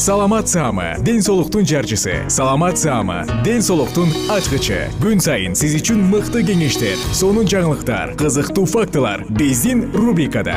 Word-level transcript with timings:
саламат 0.00 0.48
саама 0.48 0.96
ден 1.04 1.20
соолуктун 1.20 1.66
жарчысы. 1.66 2.24
Саламат 2.28 2.78
саама 2.78 3.26
ден 3.44 3.60
соолуктун 3.60 4.08
ачкычы. 4.32 4.88
Күн 5.02 5.20
сайын 5.20 5.52
сиз 5.52 5.74
үчүн 5.76 6.00
мыкты 6.08 6.40
кеңештер 6.40 6.96
сонун 7.12 7.44
жаңылыктар 7.44 8.14
кызыктуу 8.16 8.64
фактылар 8.64 9.26
биздин 9.28 9.90
рубрикада. 9.92 10.56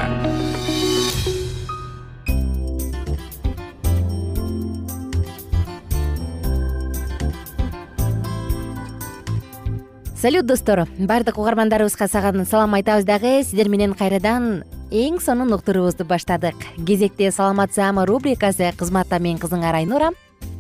Салют 10.16 10.46
достор. 10.46 10.88
Баардык 10.98 11.38
угармандарыбызга 11.38 12.08
салам 12.08 12.74
айтабыз 12.80 13.04
дагы. 13.04 13.44
Сиздер 13.44 13.68
менен 13.68 13.94
кайрадан 13.94 14.64
эң 14.94 15.18
сонун 15.18 15.50
уктуруубузду 15.56 16.06
баштадык. 16.06 16.54
Кезекте 16.86 17.32
саламат 17.32 17.74
саама 17.74 18.06
рубрикасы 18.06 18.70
кызматта 18.78 19.18
мен 19.18 19.40
кызыңар 19.42 19.80
айнура 19.80 20.12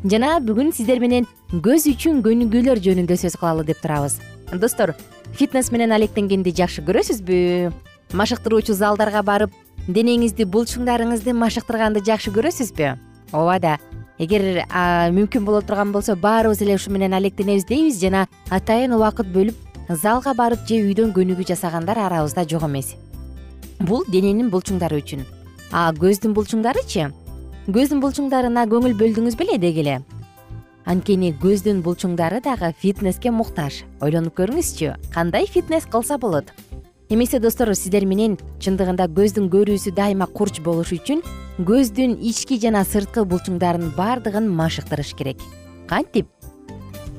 жана 0.09 0.39
бүгүн 0.41 0.71
сиздер 0.73 0.97
менен 0.97 1.27
көз 1.53 1.85
үчүн 1.91 2.23
көнүгүүлөр 2.25 2.81
жөнүндө 2.81 3.13
сөз 3.21 3.37
кылалы 3.37 3.61
деп 3.67 3.83
турабыз. 3.83 4.17
Достор 4.57 4.95
фитнес 5.37 5.69
менен 5.69 5.93
алектенгенди 5.93 6.49
жакшы 6.49 6.81
көрөсүзбү? 6.81 7.69
Машыктыруучу 8.17 8.73
залдарга 8.73 9.21
барып 9.21 9.53
денеңизди 9.85 10.49
булчуңдарыңызды 10.49 11.37
машыктырганды 11.37 12.01
жакшы 12.01 12.33
көрөсүзбү? 12.33 12.97
Ооба 13.37 13.59
да 13.61 13.77
эгер 14.17 14.65
мүмкүн 15.13 15.45
боло 15.45 15.61
турган 15.61 15.93
болсо 15.93 16.17
баарыбыз 16.17 16.65
эле 16.65 16.81
ушу 16.81 16.89
менен 16.89 17.13
алектенебиз 17.13 17.69
дейбиз 17.69 18.01
жана 18.01 18.25
атайын 18.49 18.97
убакыт 18.97 19.29
бөлүп 19.29 19.89
залга 20.01 20.33
барып 20.33 20.65
же 20.65 20.81
үйдөн 20.81 21.13
көнүгүү 21.13 21.53
жасагандар 21.53 22.01
арабызда 22.01 22.49
жок 22.49 22.65
эмес 22.69 22.95
бул 23.79 24.03
дененин 24.07 24.49
булчуңдары 24.53 25.01
үчүн. 25.01 25.23
А 25.71 25.91
көздүн 25.97 26.35
булчуңдарычы 26.37 27.09
көздүн 27.67 28.03
булчуңдарына 28.03 28.67
көңүл 28.69 28.97
бөлдүңүз 28.99 29.39
беле 29.39 29.57
деги 29.57 29.81
эле 29.85 30.01
анткени 30.85 31.31
көздүн 31.39 31.81
булчуңдары 31.83 32.41
дагы 32.43 32.73
фитнеске 32.77 33.31
муктаж. 33.31 33.83
Ойлонуп 34.03 34.35
көрүңүзчү 34.37 35.13
кандай 35.13 35.47
фитнес 35.47 35.85
кылса 35.87 36.17
болот? 36.17 36.51
Эмесе 37.09 37.39
достор 37.39 37.71
сиздер 37.75 38.05
менен 38.09 38.37
чындыгында 38.59 39.07
көздүн 39.15 39.49
көрүүсү 39.53 39.93
дайыма 39.95 40.27
курч 40.27 40.59
болуш 40.65 40.93
үчүн 40.97 41.23
көздүн 41.67 42.17
ички 42.19 42.57
жана 42.59 42.83
сырткы 42.87 43.23
булчуңдарын 43.29 43.93
баардыгын 43.97 44.49
машыктырыш 44.49 45.13
керек. 45.15 45.39
Кантип 45.87 46.27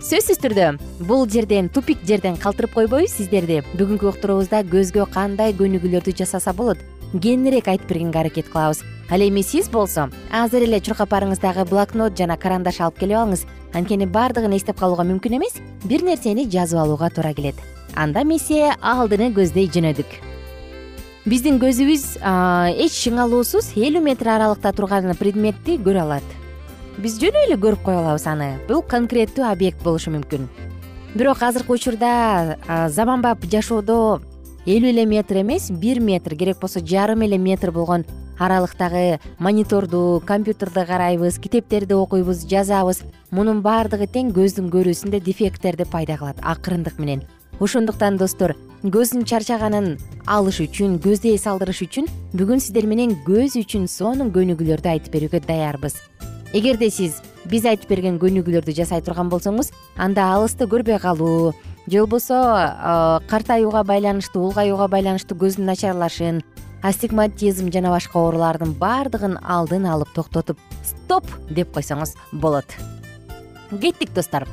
сөзсүз 0.05 0.37
түрдө 0.37 0.67
бул 1.09 1.23
жерден 1.33 1.71
тупик 1.73 2.03
жерден 2.05 2.35
калтырып 2.37 2.75
койбойбуз 2.75 3.15
сиздерди. 3.17 3.63
Бүгүнкү 3.79 4.11
уктуруубузда 4.11 4.61
көзгө 4.69 5.07
кандай 5.15 5.55
көнүгүүлөрдү 5.57 6.13
жасаса 6.19 6.53
болот 6.53 6.83
кеңирээк 7.15 7.71
айтып 7.73 7.89
бергенге 7.89 8.21
аракет 8.21 8.51
кылабыз. 8.53 8.83
Ал 9.09 9.25
эми 9.25 9.41
сиз 9.41 9.71
болсо 9.73 10.11
азыр 10.29 10.67
эле 10.69 10.83
чуркапарыңыздагы 10.85 11.65
блокнот 11.71 12.19
жана 12.21 12.37
карандаш 12.37 12.83
алып 12.85 13.01
келип 13.01 13.17
алыңыз. 13.17 13.47
Анткени 13.73 14.05
баардыгын 14.05 14.53
эстеп 14.59 14.77
калууга 14.77 15.09
мүмкүн 15.09 15.39
эмес 15.41 15.57
бир 15.89 16.05
нерсени 16.05 16.45
жазып 16.53 16.85
алууга 16.85 17.09
туура 17.09 17.33
келет. 17.33 17.57
Анда 17.97 18.29
эмесе 18.29 18.75
алдыны 18.83 19.33
көздөй 19.33 19.73
жөнөдүк. 19.73 20.21
Биздин 21.25 21.57
көзүбүз 21.57 22.09
эч 22.77 22.93
шыңалуусуз 22.93 23.73
элүү 23.81 24.05
метр 24.05 24.35
аралыкта 24.37 24.77
турган 24.77 25.17
предметти 25.17 25.81
көрө 25.81 26.05
алат 26.05 26.41
биз 27.03 27.17
жөн 27.19 27.37
эле 27.45 27.57
көрүп 27.59 27.83
кое 27.87 27.97
алабыз 27.99 28.27
аны. 28.31 28.49
Бул 28.69 28.83
конкреттүү 28.83 29.45
объект 29.49 29.83
болушу 29.83 30.13
мүмкүн. 30.15 30.47
Бирок 31.15 31.43
азыркы 31.43 31.75
учурда 31.75 32.57
заманбап 32.91 33.45
жашоодо 33.51 34.21
элүү 34.67 34.93
эле 34.93 35.07
метр 35.07 35.43
эмес 35.43 35.71
бир 35.71 36.01
метр 36.01 36.37
керек 36.37 36.61
болсо 36.61 36.81
жарым 36.81 37.23
эле 37.27 37.39
метр 37.39 37.71
болгон 37.71 38.05
аралыктагы 38.39 39.21
мониторду 39.39 40.23
компьютерди 40.27 40.85
карайбыз 40.87 41.39
китептерди 41.39 41.95
окуйбуз 41.95 42.47
жазабыз. 42.51 43.03
Мунун 43.31 43.63
баардыгы 43.63 44.07
тең 44.07 44.33
көздүн 44.35 44.71
көрүүсүндө 44.71 45.23
дефекттерди 45.23 45.87
пайда 45.91 46.19
кылат 46.19 46.43
акырындык 46.43 46.99
менен. 46.99 47.23
Ошондуктан 47.61 48.19
достор 48.19 48.57
көздүн 48.83 49.23
чарчаганын 49.31 49.97
алыш 50.27 50.59
үчүн 50.67 50.99
көздү 50.99 51.35
эс 51.35 51.47
алдырыш 51.47 51.85
үчүн 51.87 52.11
бүгүн 52.35 52.61
сиздер 52.61 52.87
менен 52.91 53.15
көз 53.27 53.55
үчүн 53.63 53.87
сонун 53.87 54.35
көнүгүүлөрдү 54.35 54.91
айтып 54.91 55.15
берүүгө 55.15 55.47
даярбыз 55.47 56.01
эгерде 56.55 56.89
сиз 56.91 57.19
биз 57.51 57.67
айтып 57.67 57.91
берген 57.91 58.19
көнүгүүлөрдү 58.23 58.73
жасай 58.79 59.03
турган 59.03 59.29
болсоңуз 59.33 59.73
анда 59.99 60.31
алысты 60.37 60.69
көрбөй 60.71 61.01
калуу. 61.03 61.53
Же 61.91 62.01
болбосо 62.01 62.39
картаюуга 63.29 63.83
байланыштуу 63.85 64.47
улгаюуга 64.47 64.87
байланыштуу 64.89 65.37
көздүн 65.37 65.67
начарлашын 65.69 66.41
астигматизм 66.83 67.73
жана 67.75 67.91
башка 67.91 68.21
оорулардын 68.23 68.73
баардыгын 68.81 69.37
алдын 69.43 69.91
алып 69.91 70.15
токтотуп 70.15 70.61
стоп! 70.83 71.27
деп 71.51 71.75
койсоңуз 71.75 72.15
болот. 72.33 72.71
Кеттик 73.75 74.15
достор 74.15 74.47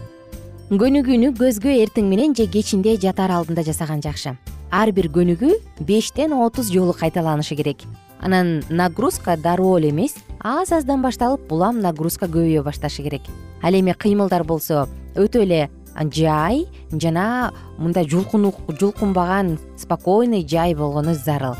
көнүгүүнү 0.71 1.35
көзгө 1.37 1.77
эртең 1.85 2.09
менен 2.09 2.35
же 2.35 2.47
кечинде 2.47 2.97
жатаар 2.97 3.37
алдында 3.37 3.63
жасаган 3.67 4.01
жакшы. 4.01 4.37
Ар 4.71 4.91
бир 4.91 5.11
көнүгүү 5.11 5.83
бештен 5.87 6.33
отуз 6.33 6.71
жолу 6.71 6.95
кайталанышы 6.97 7.55
керек 7.59 7.83
анан 8.21 8.63
нагрузка 8.69 9.35
дароо 9.37 9.77
эле 9.79 9.89
эмес. 9.89 10.15
Аз 10.39 10.71
аздан 10.71 11.01
башталып 11.01 11.51
улам 11.51 11.81
нагрузка 11.81 12.25
көбөйө 12.25 12.63
башташы 12.63 13.03
керек. 13.03 13.21
Ал 13.61 13.73
эми 13.73 13.93
кыймылдар 13.93 14.43
болсо 14.43 14.87
өтө 15.15 15.43
эле 15.43 15.69
жай 16.13 16.67
жана 16.91 17.51
мындай 17.77 18.07
жулкунбаган 18.07 19.57
спокойный 19.77 20.47
жай 20.47 20.75
болгону 20.75 21.13
зарыл. 21.13 21.55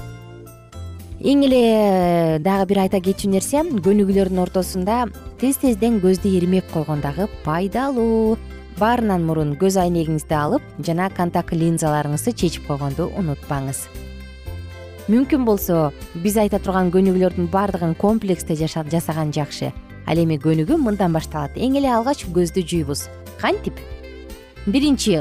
Эң 1.22 1.44
эле 1.46 2.40
дагы 2.42 2.66
бир 2.69 2.80
айта 2.86 3.02
кетчү 3.02 3.30
нерсе 3.30 3.62
көнүгүүлөрдүн 3.62 4.42
ортосунда 4.42 5.04
тез 5.38 5.60
тезден 5.62 6.00
көздү 6.02 6.31
ирмеп 6.34 6.72
койгон 6.74 7.02
дагы 7.02 7.28
пайдалуу 7.46 8.40
баарынан 8.80 9.28
мурун 9.28 9.54
көз 9.62 9.78
айнегиңизди 9.84 10.34
алып 10.34 10.66
жана 10.81 11.12
контакт 11.13 11.54
линзаларыңызды 11.54 12.34
чечип 12.34 12.66
койгонду 12.66 13.12
унутпаңыз 13.22 13.86
мүмкүн 15.12 15.44
болсо 15.44 15.90
биз 16.24 16.38
айта 16.40 16.60
турган 16.62 16.92
көнүгүүлөрдүн 16.94 17.50
баардыгын 17.52 17.96
комплексте 18.00 18.56
жасаган 18.56 19.34
жакшы. 19.36 19.74
Ал 20.08 20.19
эми 20.22 20.38
көнүгүү 20.40 20.78
мындан 20.80 21.12
башталат. 21.12 21.58
Эң 21.58 21.75
эле 21.80 21.90
алгач 21.92 22.24
көздү 22.31 22.63
жуйбуз. 22.63 23.10
Кантип? 23.42 23.75
Биринчи 24.66 25.19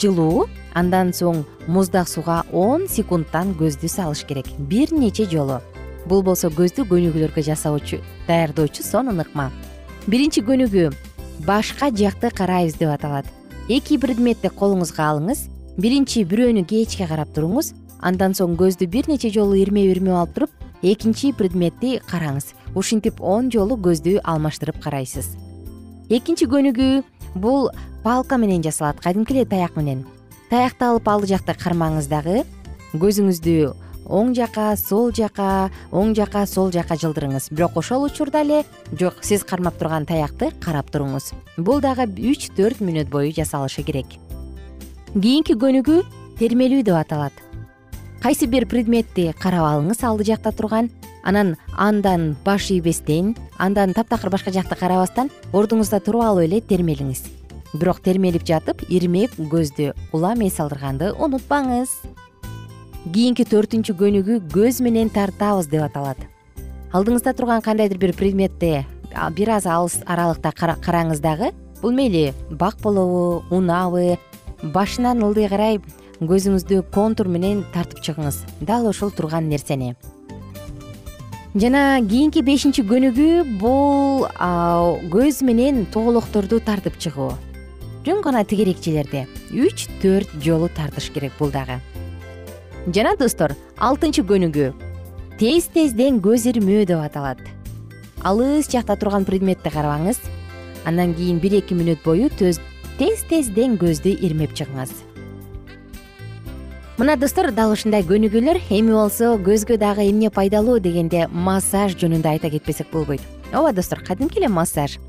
жылуу 0.00 0.46
андан 0.72 1.12
соң 1.12 1.44
муздак 1.68 2.08
сууга 2.08 2.44
он 2.52 2.88
секундтан 2.88 3.52
көздү 3.60 3.88
салыш 3.92 4.24
керек. 4.24 4.48
Бир 4.58 4.92
нече 4.92 5.28
жолу. 5.28 5.60
Бул 6.06 6.22
болсо 6.22 6.48
көздү 6.48 6.88
көнүгүүлөргө 6.88 7.44
жасоочу 7.44 8.00
даярдоочу 8.28 8.82
сонун 8.82 9.20
ыкма 9.20 9.50
биринчи 10.06 10.40
көнүгүү 10.44 10.92
башка 11.44 11.90
жакты 11.90 12.30
карайбыз 12.30 12.80
деп 12.80 12.92
аталат. 12.94 13.28
Эки 13.68 13.98
предметти 13.98 14.48
колуңузга 14.48 15.12
алыңыз. 15.12 15.48
Биринчи 15.76 16.24
бирөөнү 16.28 16.64
кечке 16.68 17.08
карап 17.08 17.32
туруңуз 17.34 17.72
андан 18.04 18.36
соң 18.36 18.58
көздү 18.60 18.86
бир 18.90 19.08
нече 19.08 19.30
жолу 19.32 19.56
ирмеп 19.56 19.88
ирмеп 19.94 20.14
алып 20.18 20.34
туруп 20.36 20.64
экинчи 20.84 21.32
предметти 21.32 21.96
караңыз. 22.10 22.52
Ушинтип 22.76 23.20
он 23.20 23.50
жолу 23.50 23.78
көздү 23.80 24.18
алмаштырып 24.22 24.80
карайсыз. 24.84 25.32
Экинчи 26.12 26.46
көнүгүү 26.50 27.02
бул 27.40 27.70
палка 28.04 28.36
менен 28.36 28.62
жасалат. 28.62 29.00
Кадимки 29.00 29.32
эле 29.32 29.46
таяк 29.48 29.76
менен. 29.76 30.04
Таякты 30.50 30.84
алып 30.84 31.08
ал 31.08 31.24
жакты 31.24 31.56
кармаңыз 31.56 32.10
дагы. 32.12 32.44
Көзүңүздү 32.92 33.72
оң 34.04 34.34
жака 34.36 34.74
сол 34.76 35.08
жака 35.16 35.70
оң 35.90 36.12
жака 36.14 36.44
сол 36.46 36.68
жака 36.74 36.98
жылдырыңыз. 37.00 37.48
Бирок 37.54 37.78
ошол 37.80 38.04
учурда 38.04 38.42
эле 38.44 38.64
жок 38.92 39.24
сиз 39.24 39.46
кармап 39.48 39.78
турган 39.80 40.04
таякты 40.04 40.52
карап 40.60 40.92
туруңуз. 40.92 41.32
Бул 41.56 41.80
дагы 41.80 42.04
үч 42.20 42.50
төрт 42.52 42.84
мүнөт 42.84 43.08
бою 43.08 43.32
жасалышы 43.32 43.82
керек. 43.82 44.18
Кийинки 45.14 45.56
көнүгүү 45.56 46.04
термелүү 46.38 46.84
деп 46.84 47.00
аталат 47.00 47.43
кайсы 48.24 48.46
бир 48.48 48.64
предметти 48.64 49.34
карап 49.36 49.66
алыңыз 49.68 49.98
алды 50.08 50.24
жакта 50.24 50.48
турган? 50.56 50.86
Анан 51.28 51.58
андан 51.76 52.30
баш 52.44 52.70
ийбестен 52.72 53.34
андан 53.60 53.92
таптакыр 53.92 54.30
башка 54.32 54.48
жакты 54.48 54.78
карабастан 54.80 55.28
ордуңузда 55.52 55.98
туруп 56.00 56.22
алып 56.24 56.46
эле 56.46 56.60
термелиңиз. 56.64 57.20
Бирок 57.74 57.98
термелип 58.00 58.46
жатып 58.48 58.80
ирмеп 58.88 59.34
көздү 59.36 59.90
улам 60.16 60.40
эс 60.46 60.56
алдырганды 60.56 61.10
унутпаңыз. 61.20 61.92
Кийинки 63.12 63.44
төртүнчү 63.44 63.92
көнүгүү 64.00 64.38
көз 64.54 64.80
менен 64.80 65.12
тартабыз 65.12 65.68
деп 65.68 65.84
аталат. 65.84 66.22
Алдыңызда 66.96 67.34
турган 67.36 67.60
кандайдыр 67.60 68.00
бир 68.00 68.14
предметти 68.16 68.86
бир 69.36 69.52
аз 69.58 69.66
алыс 69.66 69.98
аралыкта 70.06 70.54
караңыз 70.56 71.20
дагы. 71.20 71.52
Бул 71.82 71.92
мейли 71.92 72.32
бак 72.48 72.80
болобу 72.80 73.44
унабы 73.50 74.16
башынан 74.62 75.20
ылдый 75.20 75.50
карай 75.52 75.82
көзүңүздү 76.22 76.84
контур 76.94 77.26
менен 77.26 77.64
тартып 77.74 78.02
чыгыңыз. 78.04 78.44
Дал 78.62 78.86
ошол 78.86 79.10
турган 79.10 79.48
нерсени. 79.50 79.94
Жана 81.54 82.00
кийинки 82.02 82.42
бешинчи 82.42 82.82
көнүгүү 82.86 83.58
бул 83.58 84.26
көз 85.10 85.42
менен 85.46 85.84
тоголокторду 85.94 86.60
тартып 86.60 86.98
чыгуу. 86.98 87.34
Жөн 88.06 88.22
гана 88.22 88.44
тегерекчелерди 88.44 89.24
үч 89.54 89.88
төрт 90.02 90.30
жолу 90.42 90.68
тартыш 90.68 91.10
керек 91.14 91.32
бул 91.38 91.50
дагы. 91.50 91.80
Жана 92.90 93.16
достор 93.16 93.56
алтынчы 93.78 94.26
көнүгүү 94.26 94.72
тез 95.38 95.70
тезден 95.74 96.20
көз 96.22 96.46
ирмөө 96.52 96.84
деп 96.90 97.02
аталат. 97.02 97.40
Алыс 98.22 98.70
жакта 98.70 98.96
турган 98.96 99.24
предметти 99.24 99.70
карабаңыз. 99.70 100.20
Андан 100.84 101.14
кийин 101.14 101.38
бир 101.40 101.58
эки 101.62 101.74
мүнөт 101.74 102.04
бою 102.04 102.30
тез 102.38 102.60
тезден 103.30 103.78
көздү 103.78 104.18
ирмеп 104.20 104.52
чыгыңыз 104.54 105.13
мына 106.96 107.16
достор 107.18 107.50
дал 107.50 107.72
ушундай 107.74 108.04
көнүгүүлөр 108.06 108.60
эми 108.70 108.92
болсо 108.94 109.32
көзгө 109.42 109.80
дагы 109.82 110.04
эмне 110.06 110.28
пайдалуу 110.30 110.78
дегенде 110.78 111.26
массаж 111.26 111.96
жөнүндө 111.98 112.28
айта 112.30 112.50
кетпесек 112.52 112.86
болбойт. 112.92 113.20
Ооба 113.52 113.72
достор 113.72 113.98
кадимки 113.98 114.38
эле 114.38 114.48
массаж? 114.48 115.00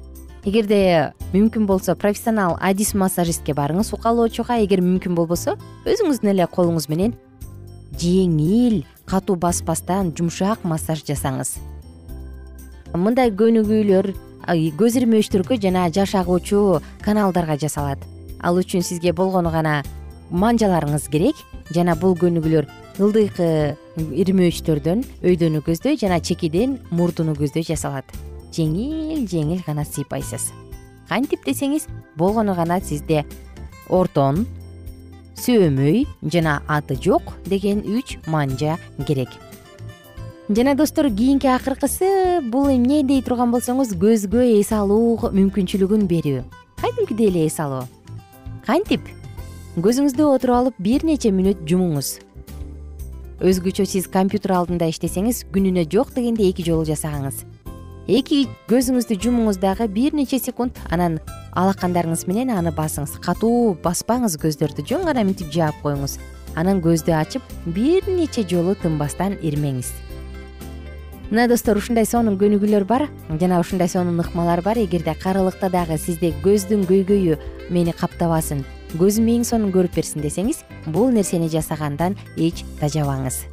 Эгерде 0.46 1.14
мүмкүн 1.34 1.68
болсо 1.70 1.96
профессионал 1.96 2.58
адис 2.60 2.96
массажистке 2.98 3.54
барыңыз 3.54 3.94
укалоочуга 3.94 4.58
эгер 4.66 4.82
мүмкүн 4.82 5.14
болбосо 5.14 5.60
өзүңүздүн 5.86 6.32
эле 6.34 6.48
колуңуз 6.50 6.90
менен 6.90 7.14
жеңил 8.02 8.82
катуу 9.06 9.36
баспастан 9.38 10.10
жумшак 10.18 10.66
массаж 10.66 11.06
жасаңыз. 11.06 11.60
Мындай 12.98 13.30
көнүгүүлөр 13.30 14.10
көз 14.80 14.98
ирмөөчтөргө 15.02 15.62
жана 15.62 15.86
жаш 15.94 16.16
агуучу 16.18 16.82
каналдарга 17.06 17.60
жасалат. 17.62 18.02
Ал 18.42 18.58
үчүн 18.58 18.82
сизге 18.82 19.14
болгону 19.14 19.54
гана 19.54 19.84
манжаларыңыз 20.32 21.10
керек 21.14 21.38
жана 21.74 21.96
бул 21.96 22.14
көнүгүүлөр 22.20 22.68
ылдыйкы 23.02 23.48
ирмөөчтөрдөн 24.22 25.02
өйдөнү 25.26 25.64
көздөй 25.66 25.98
жана 26.00 26.20
чекеден 26.20 26.78
мурдуну 26.92 27.34
көздөй 27.38 27.66
жасалат. 27.66 28.06
Жеңил 28.56 29.26
жеңил 29.28 29.64
гана 29.66 29.86
сыйпайсыз. 29.86 30.52
Кантип 31.10 31.46
десеңиз 31.46 31.88
болгону 32.18 32.56
гана 32.56 32.80
сизде 32.82 33.26
ортон 33.90 34.46
сөөмөй 35.36 36.06
жана 36.24 36.62
аты 36.68 36.96
жок 36.96 37.34
деген 37.46 37.84
үч 37.84 38.18
манжа 38.28 38.78
керек. 39.08 39.30
Жана 40.48 40.76
достор 40.76 41.10
кийинки 41.10 41.48
акыркысы 41.48 42.42
бул 42.52 42.70
эмне 42.70 43.04
дей 43.04 43.22
турган 43.26 43.52
болсоңуз 43.52 43.96
көзгө 43.98 44.46
эс 44.60 44.72
алуу 44.72 45.18
мүмкүнчүлүгүн 45.34 46.06
берүү. 46.08 46.44
Кадимкидей 46.82 47.32
эле 47.32 47.48
эс 47.48 47.60
алуу? 47.60 47.88
Кантип 48.66 49.02
көзүңүздү 49.76 50.24
отуруп 50.24 50.56
алып 50.56 50.78
бир 50.80 51.04
нече 51.04 51.34
мүнөт 51.36 51.66
жумуңуз. 51.68 52.14
Өзгөчө 53.44 53.84
сиз 53.90 54.06
компьютер 54.08 54.54
алдында 54.56 54.88
иштесеңиз 54.88 55.44
күнүнө 55.52 55.84
жок 55.92 56.14
дегенде 56.16 56.48
эки 56.48 56.64
жолу 56.64 56.88
жасаңыз 56.88 57.44
эки 58.08 58.46
көзүңүздү 58.70 59.18
жумуңуз 59.20 59.58
дагы 59.60 59.88
бир 59.90 60.14
нече 60.14 60.38
секунд 60.40 60.78
анан 60.94 61.18
алакандарыңыз 61.58 62.28
менен 62.30 62.54
аны 62.54 62.72
басыңыз 62.76 63.18
катуу 63.26 63.76
баспаңыз 63.84 64.38
көздөрдү 64.40 64.86
жөн 64.86 65.06
гана 65.10 65.26
мынтип 65.26 65.52
жаап 65.52 65.82
коюңуз. 65.84 66.20
Анан 66.56 66.80
көздү 66.80 67.12
ачып 67.18 67.44
бир 67.66 68.06
нече 68.08 68.46
жолу 68.48 68.78
тынбастан 68.80 69.36
ирмеңиз 69.42 69.92
мына 71.32 71.48
достор 71.50 71.78
ушундай 71.78 72.06
сонун 72.06 72.38
көнүгүүлөр 72.38 72.86
бар 72.86 73.08
жана 73.40 73.60
ушундай 73.60 73.90
сонун 73.90 74.20
ыкмалар 74.22 74.62
бар. 74.62 74.78
Эгерде 74.78 75.16
карылыкта 75.16 75.70
дагы 75.70 75.98
сизде 75.98 76.34
көздүн 76.44 76.86
көйгөйү 76.86 77.38
мени 77.70 77.94
каптабасын 77.98 78.64
көзүм 78.96 79.28
эң 79.34 79.44
сонун 79.44 79.74
көрүп 79.74 79.98
берсин 79.98 80.22
десеңиз 80.22 80.64
бул 80.88 81.10
нерсени 81.12 81.50
жасагандан 81.50 82.16
эч 82.38 82.64
тажабаңыз. 82.80 83.46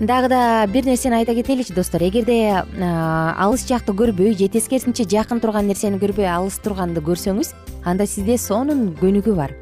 Дагы 0.00 0.28
да 0.28 0.66
бир 0.68 0.84
нерсени 0.84 1.16
айта 1.16 1.34
кетеличи 1.34 1.72
достор. 1.72 2.02
Эгерде 2.02 2.64
алыс 2.76 3.64
жакты 3.68 3.92
көрбөй 3.96 4.36
же 4.36 4.48
тескерисинче 4.48 5.04
жакын 5.08 5.40
турган 5.40 5.68
нерсени 5.68 6.00
көрбөй 6.00 6.28
алыс 6.28 6.58
турганды 6.60 7.00
көрсөңүз 7.00 7.54
анда 7.84 8.06
сизде 8.06 8.36
сонун 8.36 8.90
көнүгүү 9.00 9.36
бар. 9.36 9.54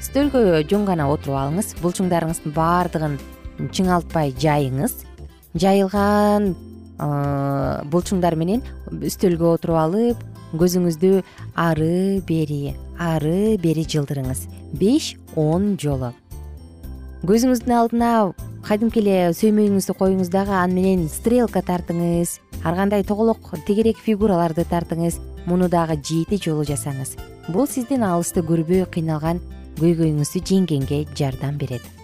Стөлгө 0.00 0.62
жөн 0.70 0.86
гана 0.88 1.08
отуруп 1.12 1.36
алыңыз 1.42 1.76
булчуңдарыңыздын 1.82 2.54
баардыгын 2.56 3.18
чыңалтпай 3.70 4.32
жайыңыз 4.40 4.96
жайылган 5.54 6.52
булчуңдар 7.92 8.36
менен 8.38 8.62
үстөлгө 8.92 9.56
отуруп 9.56 9.80
алып 9.80 10.24
көзүңүздү 10.58 11.22
ары 11.56 12.20
бери 12.28 12.74
ары 13.00 13.56
бери 13.60 13.84
жылдырыңыз. 13.88 14.46
Беш 14.78 15.14
он 15.36 15.76
жолу. 15.80 16.12
Көзүңүздүн 17.26 17.74
алдына 17.78 18.12
кадимки 18.66 19.00
эле 19.02 19.32
сөөмөйүңүздү 19.38 19.96
коюңуз 19.98 20.30
дагы 20.32 20.54
аны 20.58 20.76
менен 20.80 21.08
стрелка 21.08 21.62
тартыңыз. 21.62 22.38
Ар 22.64 22.76
кандай 22.78 23.04
тоголок 23.04 23.54
тегерек 23.66 23.98
фигураларды 23.98 24.66
тартыңыз. 24.68 25.18
Муну 25.46 25.68
дагы 25.68 25.98
жети 25.98 26.38
жолу 26.42 26.66
жасаңыз. 26.68 27.16
Бул 27.48 27.66
сиздин 27.66 28.04
алысты 28.06 28.44
көрбөй 28.46 28.86
кыйналган 28.86 29.42
көйгөйүңүздү 29.80 30.44
жеңгенге 30.46 31.04
жардам 31.16 31.58
берет 31.58 32.01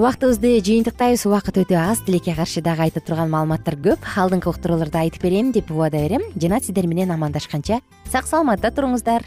убактыбызды 0.00 0.56
жыйынтыктайбыз. 0.64 1.26
Убакыт 1.28 1.60
өтө 1.60 1.76
аз 1.76 2.00
тилекке 2.06 2.32
каршы 2.34 2.62
дагы 2.64 2.88
айта 2.88 3.02
турган 3.04 3.28
маалыматтар 3.28 3.76
көп. 3.76 4.00
Алдыңкы 4.16 4.48
уктурууларда 4.48 5.04
айтып 5.04 5.22
берем 5.22 5.52
деп 5.52 5.70
убада 5.70 6.00
берем. 6.00 6.24
Жана 6.40 6.60
сиздер 6.60 6.88
менен 6.88 7.12
амандашканча 7.12 7.82
сак 8.08 8.26
саламатта 8.26 8.72
туруңуздар. 8.72 9.26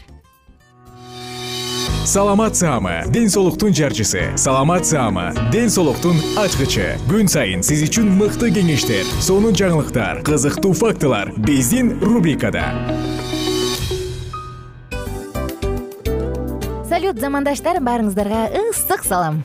Саламат 2.04 2.56
саама 2.56 3.04
ден 3.08 3.30
соолуктун 3.30 3.72
жарчысы. 3.72 4.36
Саламат 4.36 4.84
саама 4.84 5.32
ден 5.52 5.70
соолуктун 5.70 6.18
ачкычы. 6.36 6.98
Күн 7.08 7.30
сайын 7.30 7.62
сиз 7.62 7.86
үчүн 7.86 8.10
мыкты 8.18 8.50
кеңештер 8.52 9.08
сонун 9.24 9.54
жаңылыктар 9.56 10.20
кызыктуу 10.26 10.74
фактылар 10.74 11.32
биздин 11.38 11.96
рубрикада. 12.02 12.66
Салют 16.90 17.18
замандаштар 17.18 17.80
баарыңыздарга 17.80 18.50
ысык 18.68 19.06
салам 19.08 19.44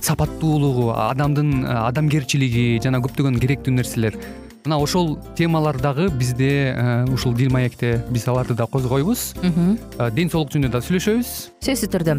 сапаттуулугу 0.00 0.90
адамдын 0.94 1.64
э, 1.64 1.74
адамгерчилиги 1.88 2.80
жана 2.84 3.02
көптөгөн 3.04 3.38
керектүү 3.42 3.76
нерселер. 3.78 4.18
Мына 4.64 4.80
ошол 4.82 5.16
темалар 5.38 5.78
дагы 5.80 6.08
бизде 6.12 6.74
ушул 7.12 7.32
дил 7.32 7.52
маекте 7.54 8.02
биз 8.10 8.26
аларды 8.28 8.54
да 8.58 8.66
козгойбуз 8.66 9.30
ден 9.40 10.28
соолук 10.28 10.52
жөнүндө 10.52 10.74
да 10.74 10.82
сүйлөшөбүз. 10.84 11.30
Сөзсүз 11.64 11.94
түрдө 11.94 12.18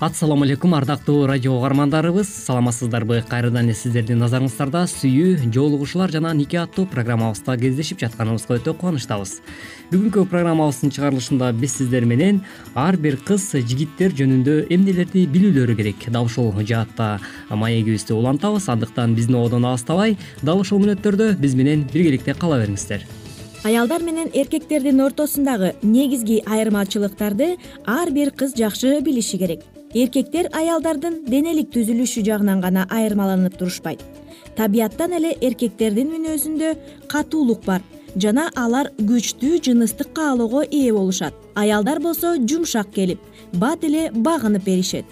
ассалому 0.00 0.44
алейкум 0.44 0.74
ардактуу 0.74 1.26
радио 1.26 1.56
угармандарыбыз. 1.56 2.28
Саламатсыздарбы? 2.28 3.24
Кайрадан 3.28 3.66
эле 3.66 3.74
сиздердин 3.74 4.20
назарыңыздарда 4.22 4.84
сүйүү 4.86 5.50
жоолугушуулар 5.50 6.12
жана 6.14 6.30
нике 6.38 6.60
аттуу 6.62 6.86
программабызда 6.86 7.56
кездешип 7.58 7.98
жатканыбызга 8.04 8.60
өтө 8.60 8.76
кубанычтабыз. 8.78 9.40
Бүгүнкү 9.90 10.28
программабыздын 10.30 10.92
чыгарылышында 10.94 11.50
биз 11.58 11.74
сиздер 11.80 12.06
менен 12.06 12.44
ар 12.78 12.96
бир 12.96 13.16
кыз 13.18 13.50
жигиттер 13.58 14.14
жөнүндө 14.14 14.68
эмнелерди 14.70 15.24
билүүлөрү 15.26 15.74
керек? 15.80 16.06
Дал 16.14 16.30
ушул 16.30 16.52
жаатта 16.62 17.18
маегибизди 17.50 18.14
улантабыз. 18.14 18.68
Андыктан 18.68 19.16
биздин 19.16 19.40
ободон 19.40 19.66
алыстабай 19.66 20.16
дал 20.42 20.60
ушул 20.60 20.78
мүнөттөрдө 20.78 21.32
биз 21.40 21.56
менен 21.58 21.82
биргеликте 21.92 22.34
кала 22.38 22.60
бериңиздер. 22.62 23.02
Аялдар 23.64 24.04
менен 24.06 24.30
эркектердин 24.32 25.00
ортосундагы 25.02 25.74
негизги 25.82 26.38
айырмачылыктарды 26.46 27.56
ар 27.84 28.10
бир 28.14 28.30
кыз 28.30 28.54
жакшы 28.54 29.00
билиши 29.02 29.38
керек 29.38 29.66
эркектер 29.98 30.46
аялдардын 30.54 31.22
денелик 31.26 31.72
түзүлүшү 31.74 32.22
жагынан 32.26 32.60
гана 32.62 32.84
айырмаланып 32.94 33.56
турушпайт. 33.58 34.02
Табияттан 34.56 35.14
эле 35.18 35.32
эркектердин 35.42 36.12
мүнөзүндө 36.12 36.74
катуулук 37.10 37.64
бар 37.66 37.82
жана 38.14 38.48
алар 38.56 38.90
күчтүү 38.98 39.58
жыныстык 39.64 40.12
каалоого 40.14 40.62
ээ 40.64 40.92
болушат. 40.94 41.34
Аялдар 41.54 42.00
болсо 42.00 42.36
жумшак 42.36 42.92
келип 42.94 43.20
бат 43.52 43.84
эле 43.84 44.10
багынып 44.14 44.64
беришет. 44.64 45.04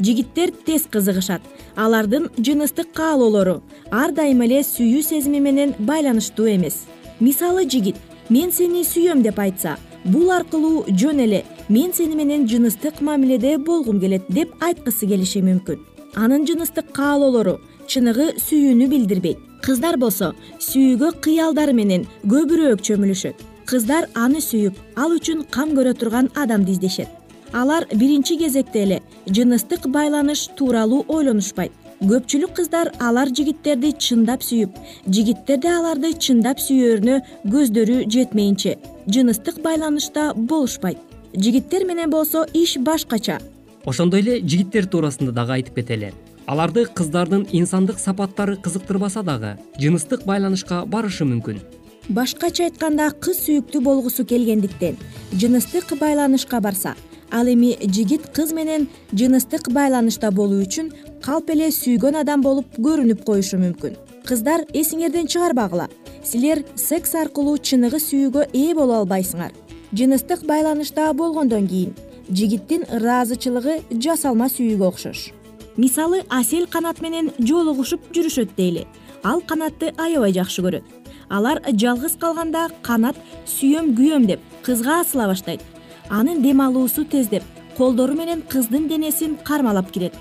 Жигиттер 0.00 0.52
тез 0.66 0.86
кызыгышат. 0.90 1.42
Алардын 1.76 2.30
жыныстык 2.38 2.92
каалоолору 2.96 3.60
ар 3.90 4.12
дайым 4.12 4.42
эле 4.46 4.62
сүйүү 4.64 5.02
сезими 5.02 5.40
менен 5.40 5.74
байланыштуу 5.78 6.48
эмес. 6.48 6.86
Мисалы 7.20 7.68
жигит 7.68 7.96
мен 8.30 8.52
сени 8.52 8.84
сүйөм 8.84 9.22
деп 9.22 9.38
айтса 9.38 9.76
бул 10.04 10.30
аркылуу 10.32 10.86
жөн 10.88 11.26
эле 11.26 11.44
мен 11.70 11.92
сени 11.94 12.16
менен 12.18 12.48
жыныстык 12.50 13.00
мамиледе 13.00 13.56
болгум 13.58 14.00
келет 14.00 14.24
деп 14.28 14.50
айткысы 14.60 15.06
келиши 15.06 15.38
мүмкүн. 15.38 15.78
Анын 16.18 16.42
жыныстык 16.46 16.90
каалоолору 16.96 17.60
чыныгы 17.86 18.32
сүйүүнү 18.42 18.88
билдирбейт. 18.90 19.38
Кыздар 19.62 19.96
болсо 20.02 20.32
сүйүүгө 20.58 21.12
кыялдары 21.22 21.72
менен 21.72 22.08
көбүрөөк 22.26 22.82
чөмүлүшөт. 22.88 23.44
Кыздар 23.70 24.08
аны 24.18 24.42
сүйүп 24.42 24.80
ал 24.96 25.14
үчүн 25.14 25.44
кам 25.54 25.76
көрө 25.76 25.92
турган 25.94 26.30
адамды 26.34 26.74
издешет. 26.74 27.08
Алар 27.52 27.86
биринчи 27.94 28.36
кезекте 28.40 28.82
эле 28.82 28.98
жыныстык 29.26 29.86
байланыш 29.86 30.48
тууралуу 30.58 31.04
ойлонушпайт. 31.06 31.70
Көпчүлүк 32.00 32.56
кыздар 32.56 32.90
алар 32.98 33.28
жигиттерди 33.28 33.92
чындап 33.92 34.42
сүйүп 34.42 34.74
жигиттер 35.06 35.60
да 35.62 35.76
аларды 35.78 36.14
чындап 36.16 36.58
сүйөөрүнө 36.64 37.20
көздөрү 37.52 38.00
жетмейинче 38.08 38.78
жыныстык 39.06 39.60
байланышта 39.62 40.32
болушпайт 40.34 41.09
жигиттер 41.34 41.84
менен 41.84 42.10
болсо 42.10 42.46
иш 42.54 42.76
башкача. 42.78 43.40
Ошондой 43.84 44.20
эле 44.20 44.40
жигиттер 44.40 44.86
туурасында 44.86 45.32
дагы 45.32 45.52
айтып 45.58 45.80
кетели 45.80 46.12
аларды 46.50 46.84
кыздардын 46.86 47.46
инсандык 47.52 47.98
сапаттары 47.98 48.56
кызыктырбаса 48.56 49.22
дагы 49.22 49.56
жыныстык 49.78 50.24
байланышка 50.26 50.82
барышы 50.84 51.24
мүмкүн. 51.24 51.60
Башкача 52.08 52.66
айтканда 52.66 53.10
кыз 53.22 53.44
сүйүктүү 53.44 53.82
болгусу 53.86 54.24
келгендиктен 54.26 54.98
жыныстык 55.32 55.94
байланышка 56.00 56.60
барса 56.60 56.96
ал 57.30 57.46
эми 57.46 57.76
жигит 57.80 58.26
кыз 58.34 58.52
менен 58.52 58.88
жыныстык 59.12 59.70
байланышта 59.70 60.32
болуу 60.32 60.64
үчүн 60.64 60.90
калп 61.22 61.54
эле 61.54 61.70
сүйгөн 61.70 62.20
адам 62.24 62.42
болуп 62.42 62.74
көрүнүп 62.76 63.22
коюшу 63.24 63.62
мүмкүн. 63.62 63.94
Кыздар 64.26 64.66
эсиңерден 64.74 65.30
чыгарбагыла. 65.30 65.88
Силер 66.24 66.64
секс 66.74 67.14
аркылуу 67.14 67.56
чыныгы 67.58 68.02
сүйүүгө 68.02 68.50
ээ 68.52 68.74
боло 68.74 68.98
албайсыңар 69.04 69.54
жыныстык 69.92 70.44
байланышта 70.46 71.12
болгондон 71.12 71.66
кийин 71.66 71.94
жигиттин 72.30 72.84
ыраазычылыгы 72.94 73.80
жасалма 73.90 74.46
сүйүүгө 74.46 74.86
окшош. 74.86 75.30
Мисалы 75.76 76.22
асель 76.28 76.68
канат 76.70 77.00
менен 77.02 77.32
жолугушуп 77.38 78.00
жүрүшөт 78.14 78.54
дейли. 78.56 78.86
Ал 79.24 79.40
канатты 79.40 79.92
аябай 79.98 80.32
жакшы 80.32 80.62
көрөт. 80.62 80.84
Алар 81.28 81.62
жалгыз 81.66 82.16
калганда 82.20 82.68
канат 82.82 83.18
сүйөм 83.46 83.94
күйөм 83.98 84.26
деп 84.30 84.40
кызга 84.62 85.00
асыла 85.00 85.26
баштайт. 85.26 85.60
Анын 86.08 86.42
дем 86.42 86.60
алуусу 86.60 87.04
тездеп 87.04 87.42
колдору 87.76 88.14
менен 88.14 88.42
кыздын 88.42 88.88
денесин 88.88 89.36
кармалап 89.44 89.90
кирет. 89.90 90.14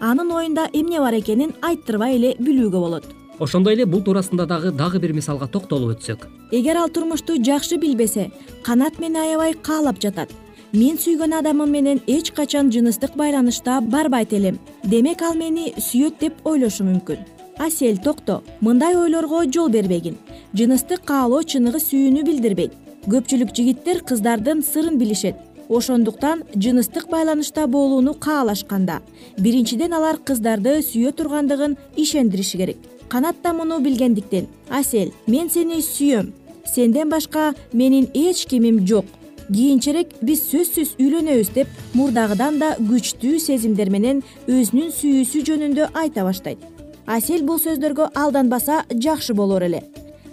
Анын 0.00 0.32
оюнда 0.32 0.68
эмне 0.72 1.00
бар 1.00 1.14
экенин 1.14 1.54
айттырбай 1.62 2.16
эле 2.16 2.36
билүүгө 2.38 2.80
болот 2.80 3.15
ошондой 3.38 3.74
эле 3.74 3.86
бул 3.86 4.02
туурасында 4.02 4.46
дагы 4.46 4.72
дагы 4.72 4.98
бир 4.98 5.12
мисалга 5.12 5.46
токтолуп 5.46 5.96
өтсөк. 5.96 6.26
Эгер 6.50 6.76
ал 6.76 6.88
турмушту 6.88 7.36
жакшы 7.42 7.76
билбесе 7.76 8.30
канат 8.64 8.98
мени 8.98 9.18
аябай 9.18 9.54
каалап 9.54 10.00
жатат. 10.00 10.32
Мен 10.72 10.98
сүйгөн 10.98 11.38
адамым 11.38 11.70
менен 11.70 12.00
эч 12.06 12.32
качан 12.32 12.72
жыныстык 12.72 13.16
байланышта 13.16 13.80
барбайт 13.80 14.32
элем. 14.32 14.58
Демек 14.84 15.22
ал 15.22 15.34
мени 15.34 15.72
сүйөт 15.76 16.18
деп 16.20 16.34
ойлошу 16.44 16.84
мүмкүн. 16.84 17.18
Асель 17.58 18.02
токто 18.02 18.42
мындай 18.60 18.96
ойлорго 18.96 19.44
жол 19.52 19.68
бербегин. 19.68 20.16
Жыныстык 20.54 21.04
каалоо 21.04 21.42
чыныгы 21.42 21.80
сүйүүнү 21.80 22.24
билдирбейт. 22.24 22.72
Көпчүлүк 23.06 23.54
жигиттер 23.54 24.02
кыздардын 24.02 24.62
сырын 24.62 24.98
билишет. 24.98 25.36
Ошондуктан 25.68 26.44
жыныстык 26.54 27.08
байланышта 27.10 27.66
болууну 27.66 28.14
каалашканда 28.14 29.00
биринчиден 29.38 29.92
алар 29.92 30.18
кыздарды 30.18 30.78
сүйө 30.82 31.10
тургандыгын 31.12 31.76
ишендириши 31.96 32.58
керек 32.58 32.76
канат 33.08 33.36
да 33.42 33.52
муну 33.52 33.80
билгендиктен. 33.80 34.46
Асель 34.70 35.12
мен 35.26 35.50
сени 35.50 35.80
сүйөм. 35.82 36.32
Сенден 36.66 37.10
башка 37.10 37.54
менин 37.72 38.08
эч 38.14 38.46
кимим 38.46 38.86
жок. 38.86 39.04
Кийинчерээк 39.48 40.16
биз 40.22 40.42
сөзсүз 40.50 40.96
үйлөнөбүз 40.98 41.52
деп 41.54 41.68
мурдагыдан 41.94 42.58
да 42.58 42.72
күчтүү 42.80 43.38
сезимдер 43.38 43.90
менен 43.94 44.24
өзүнүн 44.48 44.90
сүйүүсү 44.90 45.44
жөнүндө 45.46 45.92
айта 45.94 46.24
баштайт. 46.26 46.58
Асель 47.06 47.46
бул 47.46 47.60
сөздөргө 47.62 48.10
алданбаса 48.14 48.82
жакшы 48.90 49.34
болор 49.38 49.62
эле. 49.62 49.84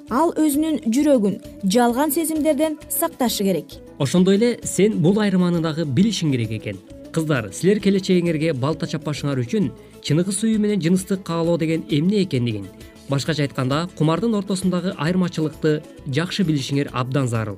Ал 0.10 0.34
өзүнүн 0.34 0.90
жүрөгүн 0.90 1.38
жалган 1.70 2.12
сезимдерден 2.12 2.80
сакташы 2.90 3.46
керек. 3.46 3.78
Ошондой 4.00 4.36
эле 4.42 4.60
сен 4.64 4.98
бул 4.98 5.22
айырманы 5.22 5.62
дагы 5.62 5.86
билишиң 5.86 6.34
керек 6.34 6.58
экен 6.58 6.82
кыздар 7.14 7.52
силер 7.54 7.80
келечегиңерге 7.84 8.54
балта 8.58 8.90
чаппашыңар 8.90 9.40
үчүн 9.44 9.70
чыныгы 10.02 10.34
сүйүү 10.36 10.60
менен 10.64 10.82
жыныстык 10.82 11.24
каалоо 11.28 11.60
деген 11.62 11.86
эмне 11.90 12.24
экендигин 12.24 12.68
башкача 13.10 13.44
айтканда 13.44 13.88
кумардын 13.98 14.36
ортосундагы 14.40 14.94
айырмачылыкты 14.98 15.82
жакшы 16.08 16.44
билишиңер 16.44 16.90
абдан 16.94 17.28
зарыл. 17.28 17.58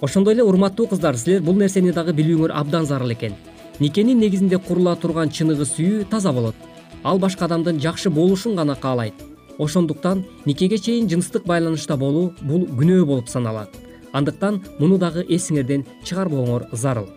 Ошондой 0.00 0.34
эле 0.34 0.44
урматтуу 0.44 0.86
кыздар 0.86 1.16
силер 1.16 1.42
бул 1.42 1.58
нерсени 1.58 1.92
дагы 1.92 2.14
билүүңөр 2.16 2.54
абдан 2.54 2.86
зарыл 2.86 3.12
экен. 3.12 3.34
Никенин 3.78 4.18
негизинде 4.18 4.58
курула 4.58 4.96
турган 4.96 5.30
чыныгы 5.30 5.66
сүйүү 5.66 6.08
таза 6.10 6.32
болот. 6.32 6.56
Ал 7.02 7.18
башка 7.18 7.44
адамдын 7.44 7.80
жакшы 7.80 8.10
болушун 8.10 8.56
гана 8.56 8.74
каалайт. 8.74 9.14
Ошондуктан 9.58 10.24
никеге 10.46 10.78
чейин 10.78 11.08
жыныстык 11.08 11.44
байланышта 11.46 11.96
болуу 11.96 12.32
бул 12.40 12.66
күнөө 12.66 13.04
болуп 13.04 13.28
саналат. 13.28 13.70
Андыктан 14.12 14.62
муну 14.78 14.98
дагы 14.98 15.26
эсиңерден 15.28 15.84
чыгарбооңор 16.04 16.68
зарыл 16.72 17.08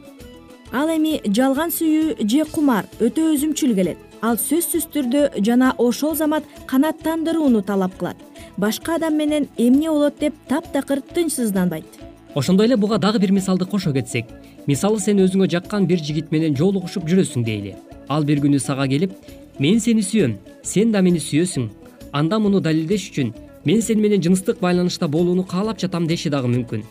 ал 0.72 0.90
эми 0.90 1.20
жалган 1.26 1.72
сүйүү 1.74 2.28
же 2.32 2.46
кумар 2.52 2.88
өтө 3.00 3.28
өзүмчүл 3.34 3.76
келет. 3.76 3.98
Ал 4.22 4.38
сөзсүз 4.38 4.88
түрдө 4.94 5.42
жана 5.44 5.74
ошол 5.78 6.16
замат 6.16 6.46
канааттандырууну 6.68 7.62
талап 7.66 7.98
кылат. 7.98 8.18
Башка 8.58 8.96
адам 8.96 9.18
менен 9.18 9.48
эмне 9.58 9.90
болот 9.90 10.20
деп 10.20 10.34
таптакыр 10.48 11.02
тынчсызданбайт. 11.02 12.00
Ошондой 12.36 12.68
эле 12.68 12.78
буга 12.78 12.98
дагы 12.98 13.20
бир 13.20 13.32
мисалды 13.32 13.66
кошо 13.66 13.92
кетсек. 13.92 14.26
Мисалы 14.68 15.00
сен 15.00 15.20
өзүңө 15.20 15.50
жаккан 15.50 15.88
бир 15.88 16.00
жигит 16.00 16.32
менен 16.32 16.56
жолугушуп 16.56 17.08
жүрөсүң 17.10 17.44
дейли. 17.44 17.76
Ал 18.08 18.24
бир 18.24 18.40
күнү 18.40 18.60
сага 18.60 18.88
келип 18.88 19.12
мен 19.60 19.80
сени 19.80 20.02
сүйөм 20.02 20.38
сен 20.64 20.92
да 20.92 21.02
мени 21.02 21.20
сүйөсүң. 21.20 21.70
Анда 22.14 22.40
муну 22.40 22.62
далилдеш 22.62 23.10
үчүн 23.12 23.34
мен 23.66 23.82
сени 23.82 24.02
менен 24.02 24.22
жыныстык 24.22 24.62
байланышта 24.62 25.08
болууну 25.08 25.44
каалап 25.44 25.80
жатам 25.80 26.08
деши 26.08 26.30
дагы 26.30 26.48
мүмкүн. 26.48 26.86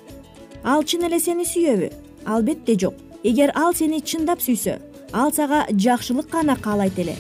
Ал 0.65 0.83
чын 0.83 1.07
эле 1.07 1.21
сени 1.21 1.47
сүйөбү? 1.47 1.93
Албетте 2.27 2.77
жок 2.77 3.10
эгер 3.25 3.53
ал 3.55 3.75
сени 3.75 4.00
чындап 4.00 4.41
сүйсө 4.41 4.79
ал 5.12 5.33
сага 5.33 5.67
жакшылык 5.71 6.31
гана 6.31 6.57
каалайт 6.57 6.99
эле. 6.99 7.17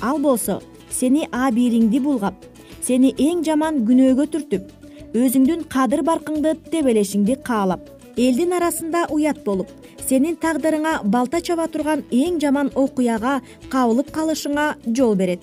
Ал 0.00 0.18
болсо 0.18 0.60
сени 0.90 1.26
абийириңди 1.32 2.00
булгап 2.02 2.34
сени 2.82 3.14
эң 3.18 3.42
жаман 3.46 3.82
күнөөгө 3.88 4.26
түртүп 4.34 5.16
өзүңдүн 5.18 5.64
кадыр 5.72 6.02
баркыңды 6.06 6.54
тебелешиңди 6.70 7.36
каалап 7.44 7.88
элдин 8.16 8.52
арасында 8.58 9.06
уят 9.10 9.42
болуп 9.44 9.70
сенин 10.06 10.36
тагдырыңа 10.36 11.00
балта 11.04 11.40
чаба 11.40 11.66
турган 11.68 12.04
эң 12.12 12.38
жаман 12.42 12.70
окуяга 12.74 13.40
кабылып 13.70 14.10
калышыңа 14.14 14.74
жол 14.94 15.14
берет. 15.16 15.40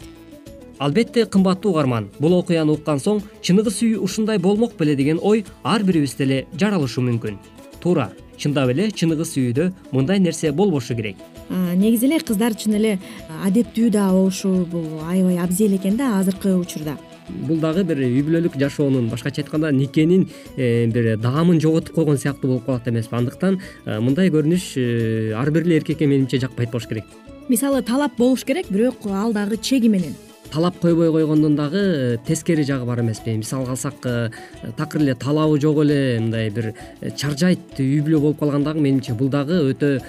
Албетте 0.79 1.25
кымбаттуу 1.25 1.71
угарман 1.71 2.09
бул 2.19 2.37
окуяны 2.37 2.77
уккан 2.77 2.99
соң 3.03 3.21
чыныгы 3.41 3.71
сүйүү 3.73 3.99
ушундай 4.05 4.39
болмок 4.39 4.77
беле 4.79 4.95
деген 4.95 5.19
ой 5.21 5.43
ар 5.63 5.83
бирибизде 5.83 6.23
эле 6.23 6.47
жаралышы 6.55 7.01
мүмкүн. 7.01 7.39
Туура 7.81 8.11
чындап 8.39 8.71
эле 8.73 8.89
чыныгы 8.91 9.27
сүйүүдө 9.27 9.69
мындай 9.91 10.19
нерсе 10.23 10.51
болбошу 10.55 10.95
керек. 10.95 11.17
Негизи 11.49 12.07
эле 12.07 12.19
кыздар 12.23 12.55
чын 12.55 12.77
эле 12.79 12.97
адептүү 13.45 13.91
да 13.93 14.09
болушу 14.15 14.65
бул 14.71 15.03
аябай 15.05 15.39
абзел 15.43 15.75
экен 15.75 15.97
да 15.99 16.17
азыркы 16.19 16.55
учурда. 16.55 16.97
Бул 17.29 17.59
дагы 17.61 17.83
бир 17.85 17.99
үй 18.01 18.23
бүлөлүк 18.25 18.55
жашоонун 18.57 19.09
башкача 19.11 19.43
айтканда 19.43 19.71
никенин 19.71 20.27
э, 20.57 20.87
бир 20.87 21.17
даамын 21.21 21.59
жоготуп 21.61 21.93
койгон 21.93 22.17
сыяктуу 22.17 22.55
болуп 22.55 22.65
калат 22.65 22.87
эмеспи 22.87 23.15
андыктан 23.19 23.59
э, 23.85 23.99
мындай 23.99 24.31
көрүнүш 24.33 24.71
э, 24.77 25.33
ар 25.37 25.51
бир 25.51 25.67
эле 25.67 25.77
эркекке 25.77 26.07
менимче 26.07 26.39
жакпайт 26.39 26.71
болуш 26.71 26.87
керек. 26.89 27.05
Мисалы 27.49 27.83
талап 27.83 28.17
болуш 28.17 28.45
керек 28.45 28.71
бирок 28.71 29.05
ал 29.05 29.33
дагы 29.33 29.57
чеги 29.57 29.87
менен 29.89 30.15
талап 30.51 30.79
койбой 30.79 31.11
койгондун 31.11 31.55
дагы 31.55 32.19
тескери 32.25 32.63
жагы 32.63 32.85
бар 32.85 33.01
эмеспи 33.01 33.35
мисалга 33.37 33.71
алсак 33.71 33.95
такыр 34.77 35.01
эле 35.01 35.15
талабы 35.15 35.59
жок 35.61 35.83
эле 35.83 36.19
мындай 36.19 36.49
бир 36.49 36.73
чаржайт 37.15 37.79
үй 37.79 38.01
бүлө 38.01 38.19
болуп 38.19 38.39
калган 38.39 38.63
дагы 38.63 38.81
менимче 38.81 39.13
бул 39.13 39.29
дагы 39.29 39.61
өтө 39.71 39.99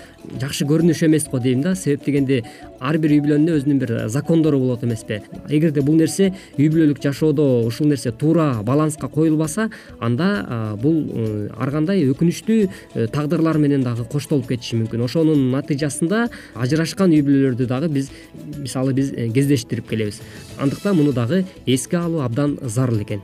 жакшы 0.40 0.66
көрүнүш 0.68 1.05
эмес 1.07 1.26
го 1.31 1.38
дейм 1.40 1.62
да. 1.62 1.74
Себеп 1.74 2.05
дегенде 2.05 2.42
ар 2.81 2.98
бир 2.98 3.12
үй 3.12 3.20
бүлөнүн 3.24 3.57
өзүнүн 3.57 3.81
бир 3.81 3.92
закондору 4.09 4.59
болот 4.61 4.85
эмеспи 4.85 5.20
эгерде 5.48 5.83
бул 5.85 5.96
нерсе 5.96 6.31
үй 6.59 6.68
бүлөлүк 6.68 7.00
жашоодо 7.03 7.66
ушул 7.66 7.88
нерсе 7.88 8.12
туура 8.12 8.62
баланска 8.64 9.09
коюлбаса 9.09 9.70
анда 10.00 10.76
бул 10.81 11.03
э, 11.12 11.48
ар 11.57 11.70
кандай 11.72 12.05
өкүнүчтүү 12.09 12.59
э, 12.94 13.07
тагдырлар 13.12 13.59
менен 13.59 13.85
дагы 13.85 14.05
коштолуп 14.05 14.48
кетиши 14.48 14.79
мүмкүн. 14.81 15.05
Ошонун 15.05 15.50
натыйжасында 15.55 16.29
ажырашкан 16.55 17.12
үй 17.12 17.24
бүлөлөрдү 17.26 17.68
дагы 17.68 17.90
биз 17.92 18.11
мисалы 18.57 18.94
биз 18.96 19.12
э, 19.12 19.29
кездештирип 19.35 19.88
келебиз 19.88 20.20
андыктан 20.59 20.97
муну 20.97 21.12
дагы 21.12 21.45
эске 21.66 21.97
алуу 21.97 22.21
абдан 22.21 22.59
зарыл 22.62 23.03
экен 23.03 23.23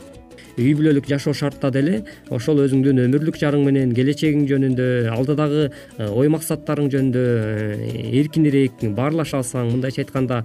үй 0.57 0.73
бүлөлүк 0.77 1.07
жашоо 1.09 1.35
шартта 1.37 1.71
деле 1.71 2.03
ошол 2.33 2.63
өзүңдүн 2.65 3.03
өмүрлүк 3.07 3.37
жарың 3.41 3.65
менен 3.67 3.93
келечегиң 3.97 4.47
жөнүндө 4.49 4.87
алдыдагы 5.13 5.67
э, 5.69 6.09
ой 6.09 6.31
максаттарың 6.33 6.89
жөнүндө 6.93 7.25
э, 7.25 8.05
эркинирээк 8.23 8.87
баарлаша 8.97 9.43
алсаң 9.43 9.71
мындайча 9.75 10.05
айтканда 10.05 10.43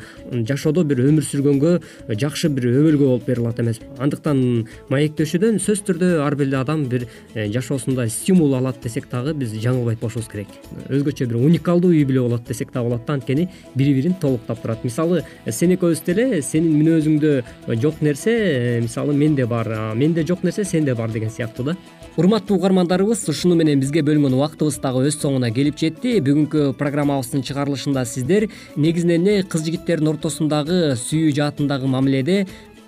жашоодо 0.49 0.83
бир 0.87 1.03
өмүр 1.05 1.25
сүргөнгө 1.27 1.73
жакшы 2.19 2.51
бир 2.51 2.67
өбөлгө 2.73 3.07
болуп 3.07 3.27
бере 3.29 3.43
алат 3.45 3.61
эмеспи 3.63 3.87
андыктан 4.03 4.43
маектешүүдөн 4.91 5.61
сөзсүз 5.63 5.87
түрдө 5.87 6.11
ар 6.25 6.35
бир 6.35 6.57
адам 6.59 6.83
бир 6.91 7.07
э, 7.33 7.47
жашоосунда 7.53 8.09
стимул 8.11 8.55
алат 8.59 8.81
десек 8.83 9.07
дагы 9.11 9.33
биз 9.37 9.55
жаңылбайт 9.63 10.01
болушубуз 10.01 10.27
керек. 10.31 10.51
Өзгөчө 10.89 11.29
бир 11.31 11.39
уникалдуу 11.39 11.93
үй 11.95 12.03
бүлө 12.09 12.27
болот 12.27 12.47
десек 12.47 12.73
дагы 12.73 12.89
болот 12.89 13.07
да 13.07 13.15
анткени 13.15 13.47
бири 13.75 13.95
бирин 13.95 14.15
толуктап 14.19 14.61
турат. 14.61 14.83
Мисалы 14.83 15.23
сен 15.47 15.75
экөөбүз 15.77 16.03
деле 16.05 16.41
сенин 16.41 16.75
мүнөзүңдө 16.81 17.77
жок 17.81 18.01
нерсе 18.01 18.79
мисалы 18.83 19.15
менде 19.17 19.45
бар 19.45 19.71
менде 20.01 20.25
жок 20.27 20.43
нерсе 20.43 20.65
сенде 20.65 20.95
бар 20.97 21.11
деген 21.13 21.29
сыяктуу 21.29 21.65
да. 21.65 21.75
Урматтуу 22.17 22.57
угармандарыбыз 22.57 23.23
ушуну 23.29 23.55
менен 23.55 23.79
бизге 23.79 24.01
бөлүнгөн 24.03 24.33
убактыбыз 24.35 24.81
дагы 24.83 25.05
өз 25.07 25.19
соңуна 25.21 25.51
келип 25.53 25.77
жетти. 25.79 26.17
Бүгүнкү 26.25 26.73
программабыздын 26.79 27.45
чыгарылышында 27.47 28.03
сиздер 28.09 28.49
негизинен 28.75 29.27
эле 29.27 29.45
кыз 29.47 29.63
жигиттердин 29.67 30.11
ортосундагы 30.11 30.97
сүйүү 30.99 31.37
жаатындагы 31.37 31.87
мамиледе 31.87 32.41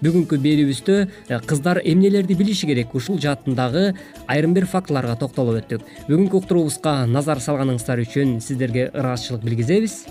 бүгүнкү 0.04 0.40
берүүбүздө 0.44 0.96
э, 1.04 1.38
кыздар 1.48 1.80
эмнелерди 1.80 2.36
билиши 2.36 2.68
керек? 2.68 2.92
Ушул 2.96 3.20
жаатындагы 3.24 3.94
айрым 4.28 4.56
бир 4.58 4.68
фактыларга 4.68 5.16
токтолуп 5.20 5.62
өттүк. 5.62 5.86
Бүгүнкү 6.10 6.42
уктуруубузга 6.42 7.06
назар 7.08 7.40
салганыңыздар 7.44 8.04
үчүн 8.04 8.40
сиздерге 8.44 8.90
ыраазычылык 8.92 9.46
билгизебиз. 9.48 10.02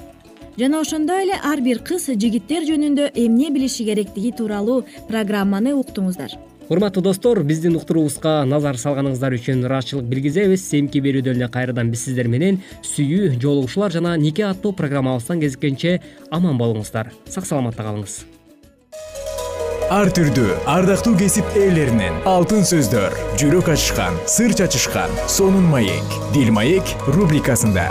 Жана 0.56 0.80
ошондой 0.80 1.26
эле 1.26 1.36
ар 1.36 1.60
бир 1.64 1.82
кыз 1.84 2.10
жигиттер 2.12 2.64
жөнүндө 2.68 3.12
эмне 3.16 3.52
билиши 3.52 3.84
керектиги 3.88 4.32
тууралуу 4.36 4.82
программаны 5.08 5.72
уктуңуздар 5.76 6.36
урматтуу 6.68 7.02
достор 7.02 7.42
биздин 7.42 7.76
уктуруубузга 7.76 8.42
назар 8.48 8.78
салганыңыздар 8.80 9.36
үчүн 9.38 9.64
ыраазычылык 9.66 10.06
билгизебиз. 10.10 10.68
Эмки 10.78 11.02
берүүдө 11.02 11.48
кайрадан 11.52 11.90
биз 11.90 12.06
сиздер 12.06 12.28
менен 12.28 12.60
сүйүү 12.82 13.38
жолугушуулар 13.42 13.92
жана 13.92 14.16
нике 14.16 14.46
аттуу 14.46 14.72
программабыздан 14.72 15.40
кезиккенче 15.40 16.00
аман 16.30 16.58
болуңуздар. 16.58 17.12
Сак 17.28 17.46
саламатта 17.46 17.82
калыңыз. 17.82 18.22
Ар 19.92 20.08
түрдүү 20.08 20.62
ардактуу 20.72 21.12
кесип 21.20 21.44
ээлеринен 21.58 22.22
алтын 22.24 22.64
сөздөр 22.64 23.12
жүрөк 23.36 23.68
ачышкан 23.74 24.16
сыр 24.24 24.54
чачышкан 24.56 25.12
сонун 25.28 25.68
маек 25.68 26.18
дил 26.32 26.48
маек 26.54 26.96
рубрикасында 27.12 27.90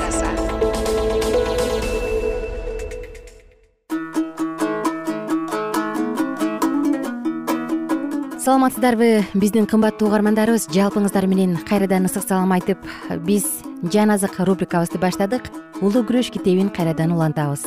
саламатсыздарбы? 8.51 9.23
Биздин 9.33 9.63
кымбаттуу 9.63 10.09
угармандарыбыз 10.09 10.65
жалпыңыздар 10.75 11.23
менен 11.23 11.53
кайрадан 11.69 12.09
ысык 12.09 12.25
салам 12.27 12.51
айтып 12.51 12.81
биз 13.23 13.45
жан 13.93 14.11
азык 14.11 14.35
рубрикабызды 14.43 14.99
баштадык. 14.99 15.47
Улуу 15.79 16.03
күрөш 16.03 16.33
китебин 16.35 16.67
кайрадан 16.67 17.13
улантабыз. 17.15 17.63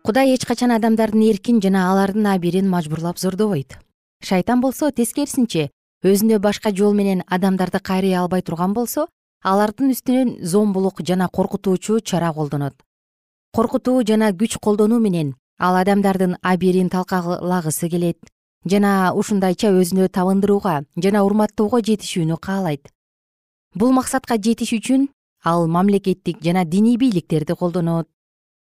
Кудай 0.00 0.32
эч 0.32 0.46
качан 0.48 0.72
адамдардын 0.78 1.26
эркин 1.28 1.60
жана 1.60 1.90
алардын 1.90 2.30
абийирин 2.32 2.70
мажбурлап 2.70 3.18
зордобойт. 3.18 3.76
Шайтан 4.24 4.62
болсо 4.64 4.90
тескерисинче 4.90 5.68
өзүнө 6.02 6.38
башка 6.38 6.72
жол 6.72 6.94
менен 6.94 7.22
адамдарды 7.28 7.84
кайрый 7.84 8.16
албай 8.16 8.40
турган 8.40 8.72
болсо 8.72 9.08
алардын 9.44 9.92
үстүнөн 9.92 10.38
зомбулук 10.40 11.04
жана 11.04 11.28
коркутуучу 11.28 12.00
чара 12.00 12.32
колдонот. 12.32 12.80
Коркутуу 13.52 14.02
жана 14.08 14.32
күч 14.32 14.56
колдонуу 14.56 15.00
менен 15.00 15.34
ал 15.58 15.76
адамдардын 15.76 16.38
абийирин 16.40 16.88
талкалагысы 16.88 17.90
келет 17.90 18.16
жана 18.64 19.12
ушундайча 19.14 19.72
өзүнө 19.74 20.08
табындырууга 20.08 20.82
жана 20.96 21.22
урматтоого 21.26 21.80
жетишүүнү 21.82 22.38
каалайт. 22.38 22.88
Бул 23.74 23.92
максатка 23.92 24.36
жетиш 24.38 24.72
үчүн 24.78 25.08
ал 25.44 25.66
мамлекеттик 25.66 26.42
жана 26.42 26.64
диний 26.64 26.96
бийликтерди 26.96 27.54
колдонот. 27.54 28.08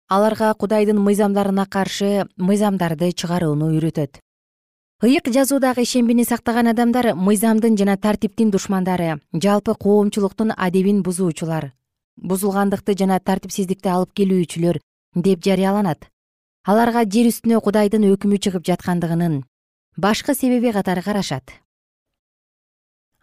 Аларга 0.10 0.54
кудайдын 0.54 1.00
мыйзамдарына 1.02 1.66
каршы 1.66 2.28
мыйзамдарды 2.38 3.12
чыгарууну 3.12 3.72
үйрөтөт. 3.74 4.22
Ыйык 5.04 5.30
жазуудагы 5.34 5.84
ишембини 5.84 6.24
сактаган 6.24 6.68
адамдар 6.68 7.14
мыйзамдын 7.16 7.78
жана 7.78 7.98
тартиптин 7.98 8.52
душмандары 8.52 9.20
жалпы 9.34 9.76
коомчулуктун 9.76 10.54
адебин 10.56 11.04
бузуучулар 11.04 11.74
бузулгандыкты 12.18 12.96
жана 12.98 13.20
тартипсиздикти 13.20 13.90
алып 13.90 14.14
келүүчүлөр 14.18 14.80
деп 15.16 15.44
жарыяланат. 15.46 16.08
Аларга 16.66 17.06
жер 17.06 17.30
үстүнө 17.30 17.62
кудайдын 17.62 18.08
өкүмү 18.10 18.40
чыгып 18.42 18.66
жаткандыгынын 18.66 19.44
башкы 19.98 20.36
себеби 20.36 20.72
катары 20.72 21.02
карашат. 21.02 21.52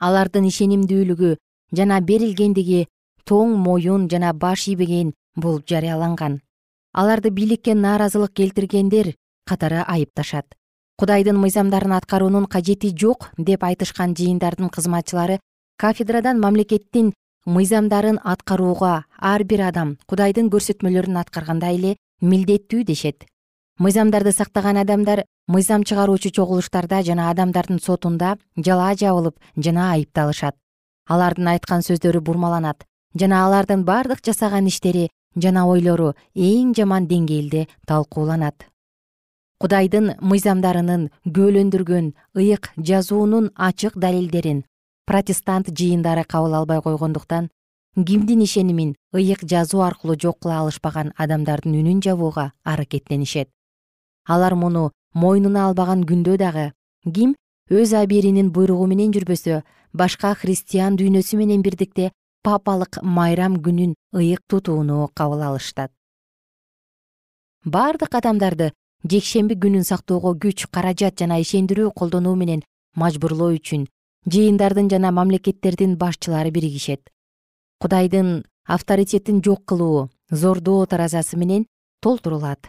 Алардын 0.03 0.49
ишенимдүүлүгү 0.49 1.37
жана 1.71 2.01
берилгендиги 2.03 2.89
тоң 3.25 3.55
моюн 3.63 4.09
жана 4.11 4.33
баш 4.35 4.67
ийбеген 4.69 5.13
болуп 5.37 5.69
жарыяланган. 5.71 6.41
Аларды 6.93 7.31
бийликке 7.31 7.75
нааразылык 7.75 8.35
келтиргендер 8.35 9.15
катары 9.47 9.85
айыпташат. 9.87 10.47
Кудайдын 10.99 11.39
мыйзамдарын 11.39 11.95
аткаруунун 11.95 12.47
кажети 12.47 12.91
жок 12.91 13.31
деп 13.39 13.63
айтышкан 13.65 14.15
жыйындардын 14.15 14.71
кызматчылары 14.71 15.39
кафедрадан 15.79 16.41
мамлекеттин 16.41 17.13
мыйзамдарын 17.47 18.19
аткарууга 18.25 19.05
ар 19.19 19.45
бир 19.45 19.63
адам 19.69 19.97
кудайдын 20.07 20.51
көрсөтмөлөрүн 20.51 21.19
аткаргандай 21.23 21.79
эле 21.79 21.97
милдеттүү 22.21 22.85
дешет 22.85 23.27
мыйзамдарды 23.79 24.31
сактаган 24.33 24.77
адамдар 24.79 25.25
мыйзам 25.49 25.83
чыгаруучу 25.83 26.31
чогулуштарда 26.31 27.03
жана 27.03 27.31
адамдардын 27.31 27.81
сотунда 27.83 28.37
жалаа 28.57 28.95
жабылып 28.95 29.35
жана 29.57 29.93
айыпталышат. 29.95 30.55
Алардын 31.09 31.49
айткан 31.49 31.83
сөздөрү 31.83 32.21
бурмаланат 32.21 32.87
жана 33.19 33.45
алардын 33.47 33.83
бардык 33.85 34.23
жасаган 34.25 34.69
иштери 34.71 35.09
жана 35.35 35.67
ойлору 35.67 36.15
эң 36.35 36.75
жаман 36.79 37.09
деңгээлде 37.11 37.67
талкууланат. 37.87 38.71
Кудайдын 39.59 40.15
мыйзамдарынын 40.21 41.11
күбөлөндүргөн 41.27 42.13
ыйык 42.39 42.71
жазуунун 42.79 43.51
ачык 43.57 43.99
далилдерин 43.99 44.65
протестант 45.07 45.71
жыйындары 45.71 46.25
кабыл 46.25 46.55
албай 46.61 46.81
койгондуктан 46.81 47.51
кимдин 47.97 48.43
ишенимин 48.43 48.95
ыйык 49.15 49.43
жазуу 49.43 49.83
аркылуу 49.83 50.17
жок 50.21 50.41
кыла 50.43 50.61
алышпаган 50.63 51.13
адамдардын 51.17 51.75
үнүн 51.81 52.03
жабууга 52.03 52.53
аракеттенишет 52.65 53.51
алар 54.27 54.55
муну 54.55 54.91
мойнуна 55.15 55.67
албаган 55.69 56.05
күндө 56.05 56.37
дагы. 56.39 56.73
Ким 57.05 57.35
өз 57.71 57.95
абийиринин 57.95 58.53
буйругу 58.53 58.87
менен 58.87 59.13
жүрбөсө 59.13 59.63
башка 59.93 60.35
христиан 60.35 60.97
дүйнөсү 61.01 61.37
менен 61.41 61.63
бирдикте 61.63 62.13
папалык 62.45 62.99
майрам 63.03 63.57
күнүн 63.57 63.95
ыйык 64.13 64.43
тутууну 64.49 65.09
кабыл 65.15 65.43
алышат 65.49 65.93
бардык 67.65 68.15
адамдарды 68.21 68.73
жекшемби 69.09 69.57
күнүн 69.57 69.85
сактоого 69.89 70.35
күч 70.37 70.67
каражат 70.69 71.19
жана 71.21 71.39
ишендирүү 71.41 71.93
колдонуу 71.97 72.35
менен 72.37 72.63
мажбурлоо 73.01 73.55
үчүн 73.57 73.87
жыйындардын 74.29 74.91
жана 74.93 75.13
мамлекеттердин 75.13 75.97
башчылары 75.97 76.51
биригишет. 76.51 77.09
Кудайдын 77.81 78.45
авторитетин 78.67 79.41
жок 79.45 79.65
кылуу 79.65 80.11
зордоо 80.31 80.85
таразасы 80.87 81.37
менен 81.37 81.67
толтурулат 82.01 82.69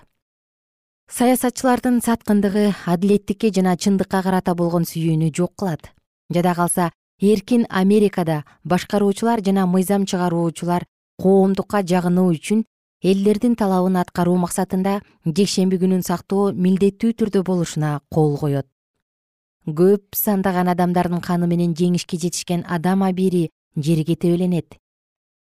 саясатчылардын 1.06 2.00
саткындыгы 2.02 2.74
адилеттикке 2.90 3.52
жана 3.54 3.76
чындыкка 3.78 4.24
карата 4.26 4.56
болгон 4.58 4.86
сүйүүнү 4.90 5.30
жок 5.38 5.54
кылат. 5.56 5.92
Жада 6.34 6.56
калса 6.58 6.90
эркин 7.22 7.66
америкада 7.70 8.44
башкаруучулар 8.64 9.44
жана 9.46 9.68
мыйзам 9.70 10.06
чыгаруучулар 10.10 10.86
коомдукка 11.22 11.84
жагынуу 11.86 12.32
үчүн 12.34 12.64
элдердин 13.04 13.56
талабын 13.56 14.00
аткаруу 14.02 14.38
максатында 14.42 15.02
жекшемби 15.26 15.78
күнүн 15.84 16.02
сактоо 16.02 16.52
милдеттүү 16.54 17.14
түрдө 17.14 17.44
болушуна 17.46 18.00
кол 18.10 18.38
коет. 18.38 18.66
Көп 19.68 20.18
сандаган 20.18 20.74
адамдардын 20.74 21.22
каны 21.22 21.48
менен 21.48 21.76
жеңишке 21.78 22.18
жетишкен 22.18 22.66
адам 22.68 23.04
абийири 23.04 23.52
жерге 23.78 24.16
тебеленет. 24.16 24.76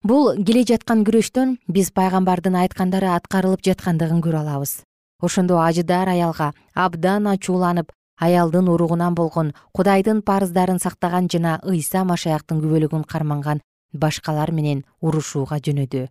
Бул 0.04 0.36
келе 0.44 0.64
жаткан 0.68 1.08
күрөштөн 1.08 1.58
биз 1.68 1.92
пайгамбардын 1.96 2.56
айткандары 2.56 3.10
аткарылып 3.16 3.64
жаткандыгын 3.64 4.22
көрө 4.22 4.44
алабыз 4.44 4.84
ошондо 5.20 5.60
ажыдаар 5.68 6.10
аялга 6.10 6.54
абдан 6.74 7.28
ачууланып 7.28 7.92
аялдын 8.18 8.68
уругунан 8.70 9.16
болгон 9.16 9.54
кудайдын 9.74 10.22
парыздарын 10.22 10.80
сактаган 10.80 11.30
жана 11.32 11.60
ыйса 11.64 12.04
машаяктын 12.04 12.62
күбөлүгүн 12.62 13.04
карманган 13.04 13.62
башкалар 13.94 14.52
менен 14.52 14.86
урушууга 15.02 15.58
жөнөдү 15.58 16.08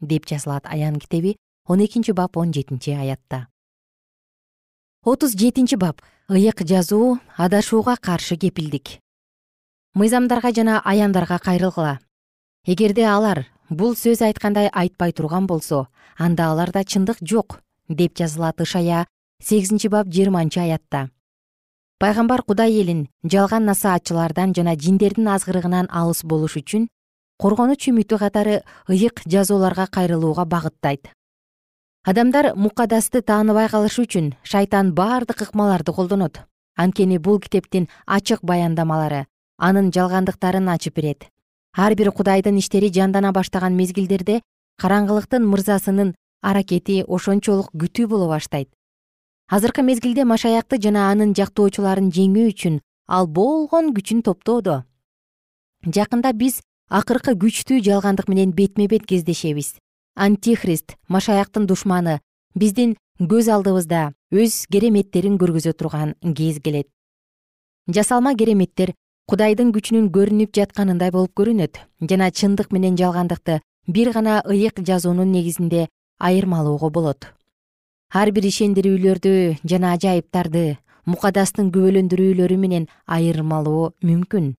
деп 0.00 0.26
жазылат 0.26 0.66
аян 0.66 0.98
китеби 0.98 1.36
он 1.66 1.84
экинчи 1.84 2.12
бап 2.12 2.36
он 2.36 2.52
жетинчи 2.52 2.90
аятта. 2.90 3.48
отуз 5.02 5.32
жетинчи 5.32 5.76
бап. 5.76 6.02
ыйык 6.28 6.64
жазуу 6.64 7.18
адашууга 7.36 7.96
каршы 7.96 8.36
кепилдик. 8.36 9.00
мыйзамдарга 9.94 10.52
жана 10.52 10.80
аяндарга 10.80 11.38
кайрылгыла. 11.38 11.98
эгерде 12.66 13.04
алар 13.06 13.46
бул 13.70 13.94
сөз 13.94 14.22
айткандай 14.22 14.68
айтпай 14.68 15.12
турган 15.12 15.46
болсо 15.46 15.88
анда 16.18 16.50
аларда 16.50 16.84
чындык 16.84 17.18
жок 17.20 17.60
деп 17.88 18.16
жазылат 18.16 18.60
ышая 18.60 19.06
сегизинчи 19.42 19.88
бап 19.88 20.08
жыйырманчы 20.08 20.60
аятта. 20.60 21.10
Пайгамбар 21.98 22.42
кудай 22.42 22.72
элин 22.80 23.08
жалган 23.22 23.64
насаатчылардан 23.64 24.54
жана 24.54 24.74
жиндердин 24.76 25.28
азгырыгынан 25.28 25.88
алыс 25.90 26.24
болуш 26.24 26.56
үчүн 26.56 26.88
коргонуч 27.38 27.88
үмүтү 27.90 28.18
катары 28.18 28.62
ыйык 28.88 29.22
жазууларга 29.26 29.86
кайрылууга 29.86 30.44
багыттайт. 30.44 31.10
Адамдар 32.04 32.54
мукадасты 32.56 33.22
тааныбай 33.22 33.68
калышы 33.68 34.02
үчүн 34.04 34.34
шайтан 34.42 34.92
бардык 34.92 35.42
ыкмаларды 35.42 35.92
колдонот. 35.92 36.42
Анткени 36.76 37.18
бул 37.18 37.38
китептин 37.40 37.88
ачык 38.06 38.42
баяндамалары 38.42 39.26
анын 39.58 39.92
жалгандыктарын 39.92 40.68
ачып 40.68 40.96
берет. 40.96 41.28
Ар 41.76 41.94
бир 41.94 42.10
кудайдын 42.12 42.58
иштери 42.58 42.90
жандана 42.92 43.32
баштаган 43.32 43.76
мезгилдерде 43.76 44.42
караңгылыктын 44.82 45.46
мырзасынын 45.46 46.14
аракети 46.44 47.02
ошончолук 47.08 47.70
күтүү 47.72 48.08
боло 48.12 48.28
баштайт. 48.28 48.68
Азыркы 49.48 49.82
мезгилде 49.82 50.24
машаякты 50.24 50.78
жана 50.80 51.08
анын 51.10 51.34
жактоочуларын 51.36 52.10
жеңүү 52.12 52.44
үчүн 52.52 52.80
ал 53.08 53.26
болгон 53.26 53.92
күчүн 53.96 54.22
топтоодо. 54.24 54.82
Жакында 55.84 56.32
биз 56.32 56.60
акыркы 56.88 57.34
күчтүү 57.40 57.80
жалгандык 57.84 58.28
менен 58.28 58.52
бетме 58.52 58.88
бет 58.88 59.06
кездешебиз. 59.06 59.74
Антихрист 60.16 60.96
машаяктын 61.08 61.66
душманы 61.66 62.20
биздин 62.54 62.96
көз 63.20 63.50
алдыбызда 63.50 64.12
өз 64.32 64.64
кереметтерин 64.72 65.38
көргөзө 65.38 65.72
турган 65.72 66.14
кез 66.22 66.60
келет. 66.60 66.88
Жасалма 67.88 68.34
кереметтер 68.34 68.94
кудайдын 69.28 69.72
күчүнүн 69.74 70.08
көрүнүп 70.14 70.54
жатканындай 70.56 71.12
болуп 71.12 71.34
көрүнөт 71.36 71.80
жана 72.10 72.30
чындык 72.30 72.72
менен 72.72 72.96
жалгандыкты 72.96 73.60
бир 73.86 74.12
гана 74.12 74.40
ыйык 74.44 74.80
жазуунун 74.80 75.32
негизинде 75.32 75.88
айырмалоого 76.18 76.90
болот. 76.90 77.26
Ар 78.12 78.30
бир 78.30 78.46
ишендирүүлөрдү 78.46 79.58
жана 79.66 79.94
ажайыптарды 79.96 80.76
мукадастын 81.06 81.70
күбөлөндүрүүлөрү 81.74 82.56
менен 82.56 82.86
айырмалоо 83.06 83.92
мүмкүн. 84.02 84.54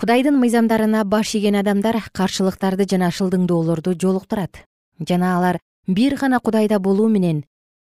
Кудайдын 0.00 0.38
мыйзамдарына 0.40 1.04
баш 1.04 1.34
ийген 1.38 1.58
адамдар 1.60 2.00
каршылыктарды 2.12 2.86
жана 2.90 3.10
шылдыңдоолорду 3.14 3.94
жолуктурат. 3.94 4.64
Жана 4.98 5.36
алар 5.36 5.60
бир 5.86 6.16
гана 6.16 6.40
кудайда 6.40 6.78
болуу 6.78 7.08
менен 7.08 7.44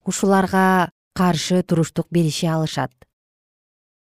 ушуларга 0.05 0.91
каршы 1.15 1.63
туруштук 1.63 2.07
берише 2.11 2.47
алышат. 2.47 2.91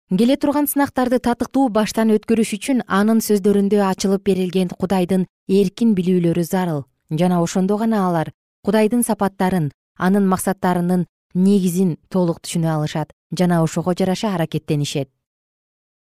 Келе 0.09 0.35
турган 0.37 0.67
сынактарды 0.67 1.19
татыктуу 1.19 1.69
баштан 1.69 2.11
өткөрүш 2.13 2.53
үчүн 2.57 2.83
анын 2.87 3.21
сөздөрүндө 3.21 3.81
ачылып 3.87 4.23
берилген 4.25 4.69
кудайдын 4.69 5.25
эркин 5.47 5.95
билүүлөрү 5.97 6.43
зарыл. 6.43 6.83
Жана 7.09 7.41
ошондо 7.41 7.77
гана 7.77 8.07
алар 8.07 8.33
кудайдын 8.63 9.03
сапаттарын 9.03 9.71
анын 9.97 10.27
максаттарынын 10.27 11.05
негизин 11.33 11.97
толук 12.09 12.41
түшүнө 12.43 12.69
алышат 12.73 13.13
жана 13.31 13.63
ошого 13.63 13.93
жараша 13.93 14.33
аракеттенишет. 14.35 15.09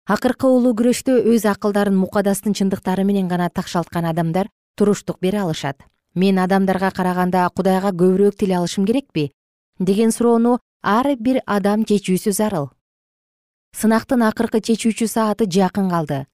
Акыркы 0.08 0.48
улуу 0.48 0.74
күрөштө 0.74 1.20
өз 1.34 1.46
акылдарын 1.52 1.96
мукадастын 1.96 2.54
чындыктары 2.56 3.04
менен 3.04 3.28
гана 3.28 3.50
такшалткан 3.50 4.06
адамдар 4.06 4.48
туруштук 4.78 5.20
бере 5.20 5.42
алышат. 5.42 5.84
Мен 6.16 6.40
адамдарга 6.40 6.92
караганда 6.92 7.50
кудайга 7.54 7.92
көбүрөөк 7.92 8.38
тил 8.40 8.54
алышым 8.56 8.86
керекпи? 8.86 9.32
деген 9.80 10.12
суроону 10.12 10.58
ар 10.82 11.16
бир 11.20 11.42
адам 11.46 11.84
чечүүсү 11.86 12.32
зарыл. 12.32 12.70
Сынактын 13.78 14.24
акыркы 14.26 14.62
чечүүчү 14.62 15.08
сааты 15.08 15.46
жакын 15.46 15.90
калды. 15.90 16.26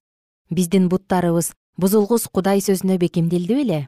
Биздин 0.50 0.88
буттарыбыз 0.88 1.52
бузулгус 1.76 2.28
кудай 2.32 2.62
сөзүнө 2.64 2.98
бекемделди 2.98 3.54
беле. 3.54 3.80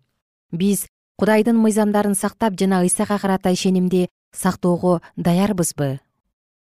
Биз 0.52 0.86
кудайдын 1.16 1.56
мыйзамдарын 1.56 2.14
сактап 2.14 2.58
жана 2.60 2.82
ыйсага 2.84 3.18
карата 3.18 3.50
ишенимди 3.52 4.08
сактоого 4.32 5.00
даярбызбы? 5.16 6.00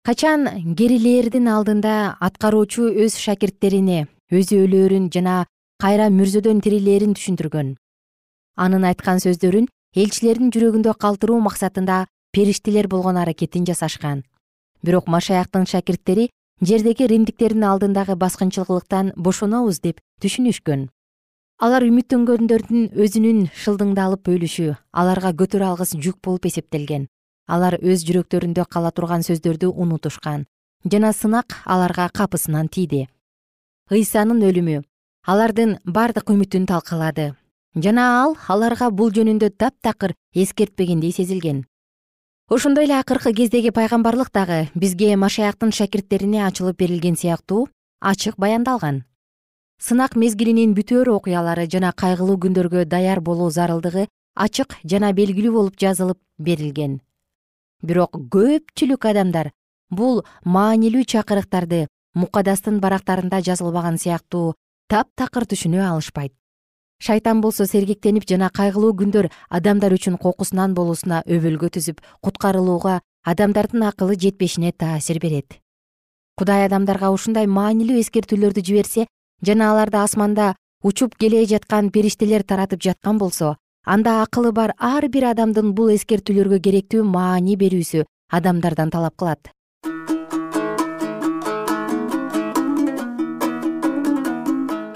Качан 0.04 0.48
керилердин 0.78 1.48
алдында 1.48 2.18
аткаруучу 2.20 2.90
өз 3.06 3.20
шакирттерине 3.22 4.08
өзүөлөрүн 4.34 5.12
жана 5.14 5.46
кайра 5.78 6.10
мүрзөдөн 6.10 6.64
тирилээрин 6.66 7.14
түшүндүргөн? 7.14 7.76
Анын 8.58 8.90
айткан 8.90 9.22
сөздөрүн 9.22 9.70
элчилердин 9.96 10.50
жүрөгүндө 10.56 10.98
калтыруу 10.98 11.40
максатында 11.46 12.08
периштелер 12.34 12.88
болгон 12.88 13.18
аракетин 13.22 13.66
жасашкан. 13.70 14.24
Бирок 14.82 15.08
машаяктын 15.08 15.66
шакирттери 15.70 16.30
жердеги 16.62 17.06
римдиктердин 17.06 17.64
алдындагы 17.70 18.16
баскынчылыктан 18.16 19.14
бошонобуз 19.16 19.80
деп 19.84 20.02
түшүнүшкөн 20.22 20.90
алар 21.60 21.84
үмүттөнгөндөрдүн 21.84 22.84
өзүнүн 23.04 23.39
шылдыңдалып 23.52 24.30
өлүшү 24.32 24.76
аларга 25.02 25.34
көтөрө 25.41 25.65
алгыс 25.74 25.91
жүк 26.00 26.22
болуп 26.24 26.45
эсептелген. 26.48 27.10
Алар 27.52 27.76
өз 27.84 28.06
жүрөктөрүндө 28.08 28.63
кала 28.72 28.91
турган 28.95 29.26
сөздөрдү 29.28 29.67
унутушкан 29.67 30.45
жана 30.86 31.12
сынак 31.12 31.58
аларга 31.65 32.08
капысынан 32.13 32.69
тийди. 32.72 33.08
Ыйсанын 33.91 34.39
өлүмү. 34.39 34.84
Алардын 35.28 35.76
бардык 35.84 36.32
үмүтүн 36.32 36.69
талкалады. 36.69 37.34
Жана 37.76 38.06
ал 38.22 38.38
аларга 38.48 38.89
бул 38.89 39.12
жөнүндө 39.12 39.52
таптакыр 39.60 40.15
эскертпегендей 40.34 41.12
сезилген. 41.12 41.65
Ошондой 42.48 42.88
эле 42.88 42.95
акыркы 43.02 43.34
кездеги 43.34 43.76
пайгамбарлык 43.76 44.32
дагы 44.32 44.69
бизге 44.76 45.17
машаяктын 45.17 45.76
шакирттерине 45.76 46.45
ачылып 46.48 46.80
берилген 46.80 47.19
сыяктуу 47.19 47.67
ачык 48.00 48.39
баяндалган 48.39 49.04
сынак 49.80 50.15
мезгилинин 50.20 50.74
бүтөөр 50.76 51.10
окуялары 51.15 51.65
жана 51.72 51.92
кайгылуу 51.96 52.38
күндөргө 52.44 52.86
даяр 52.86 53.22
болуу 53.22 53.50
зарылдыгы 53.50 54.08
ачык 54.36 54.76
жана 54.84 55.13
белгилүү 55.13 55.54
болуп 55.54 55.78
жазылып 55.80 56.20
берилген. 56.38 57.00
Бирок 57.82 58.20
көпчүлүк 58.36 59.08
адамдар 59.12 59.52
бул 59.89 60.26
маанилүү 60.44 61.06
чакырыктарды 61.13 61.88
мукадастын 62.13 62.80
барактарында 62.84 63.39
жазылбаган 63.42 63.98
сыяктуу 63.98 64.56
таптакыр 64.92 65.48
түшүнө 65.48 65.86
алышпайт. 65.88 66.34
Шайтан 67.00 67.39
болсо 67.39 67.65
сергектенип 67.65 68.26
жана 68.28 68.50
кайгылуу 68.52 68.92
күндөр 69.00 69.30
адамдар 69.50 69.94
үчүн 69.96 70.18
кокусунан 70.20 70.74
болуусуна 70.76 71.22
өбөлгө 71.24 71.70
түзүп 71.78 72.02
куткарылууга 72.20 73.00
адамдардын 73.24 73.86
акылы 73.88 74.18
жетпешине 74.20 74.74
таасир 74.74 75.20
берет. 75.24 75.62
Кудай 76.36 76.65
адамдарга 76.65 77.12
ушундай 77.15 77.48
маанилүү 77.48 78.02
эскертүүлөрдү 78.04 78.65
жиберсе 78.68 79.08
жана 79.45 79.71
аларды 79.71 79.97
асманда 79.97 80.54
учуп 80.84 81.15
келе 81.19 81.45
жаткан 81.45 81.91
периштелер 81.91 82.43
таратып 82.43 82.82
жаткан 82.84 83.17
болсо 83.17 83.56
анда 83.86 84.21
акылы 84.23 84.52
бар 84.52 84.73
ар 84.78 85.08
бир 85.08 85.32
адамдын 85.32 85.73
бул 85.73 85.93
эскертүүлөргө 85.95 86.60
керектүү 86.67 87.04
маани 87.04 87.56
берүүсү 87.56 88.04
адамдардан 88.32 88.91
талап 88.91 89.15
кылат. 89.17 89.49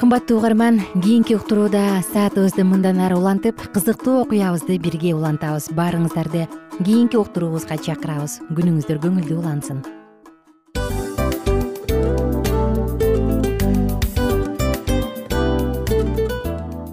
Кымбаттуу 0.03 0.38
угарман 0.38 0.82
кийинки 1.01 1.34
уктурууда 1.34 2.03
саатыбызды 2.12 2.67
мындан 2.67 2.99
ары 2.99 3.15
улантып 3.15 3.63
кызыктуу 3.73 4.19
окуябызды 4.25 4.77
бирге 4.77 5.15
улантабыз. 5.15 5.71
Баарыңыздарды 5.71 6.45
кийинки 6.84 7.17
уктуруубузга 7.17 7.79
чакырабыз. 7.79 8.41
Күнүңүздөр 8.51 8.99
көңүлдүү 9.08 9.39
улансын 9.39 9.82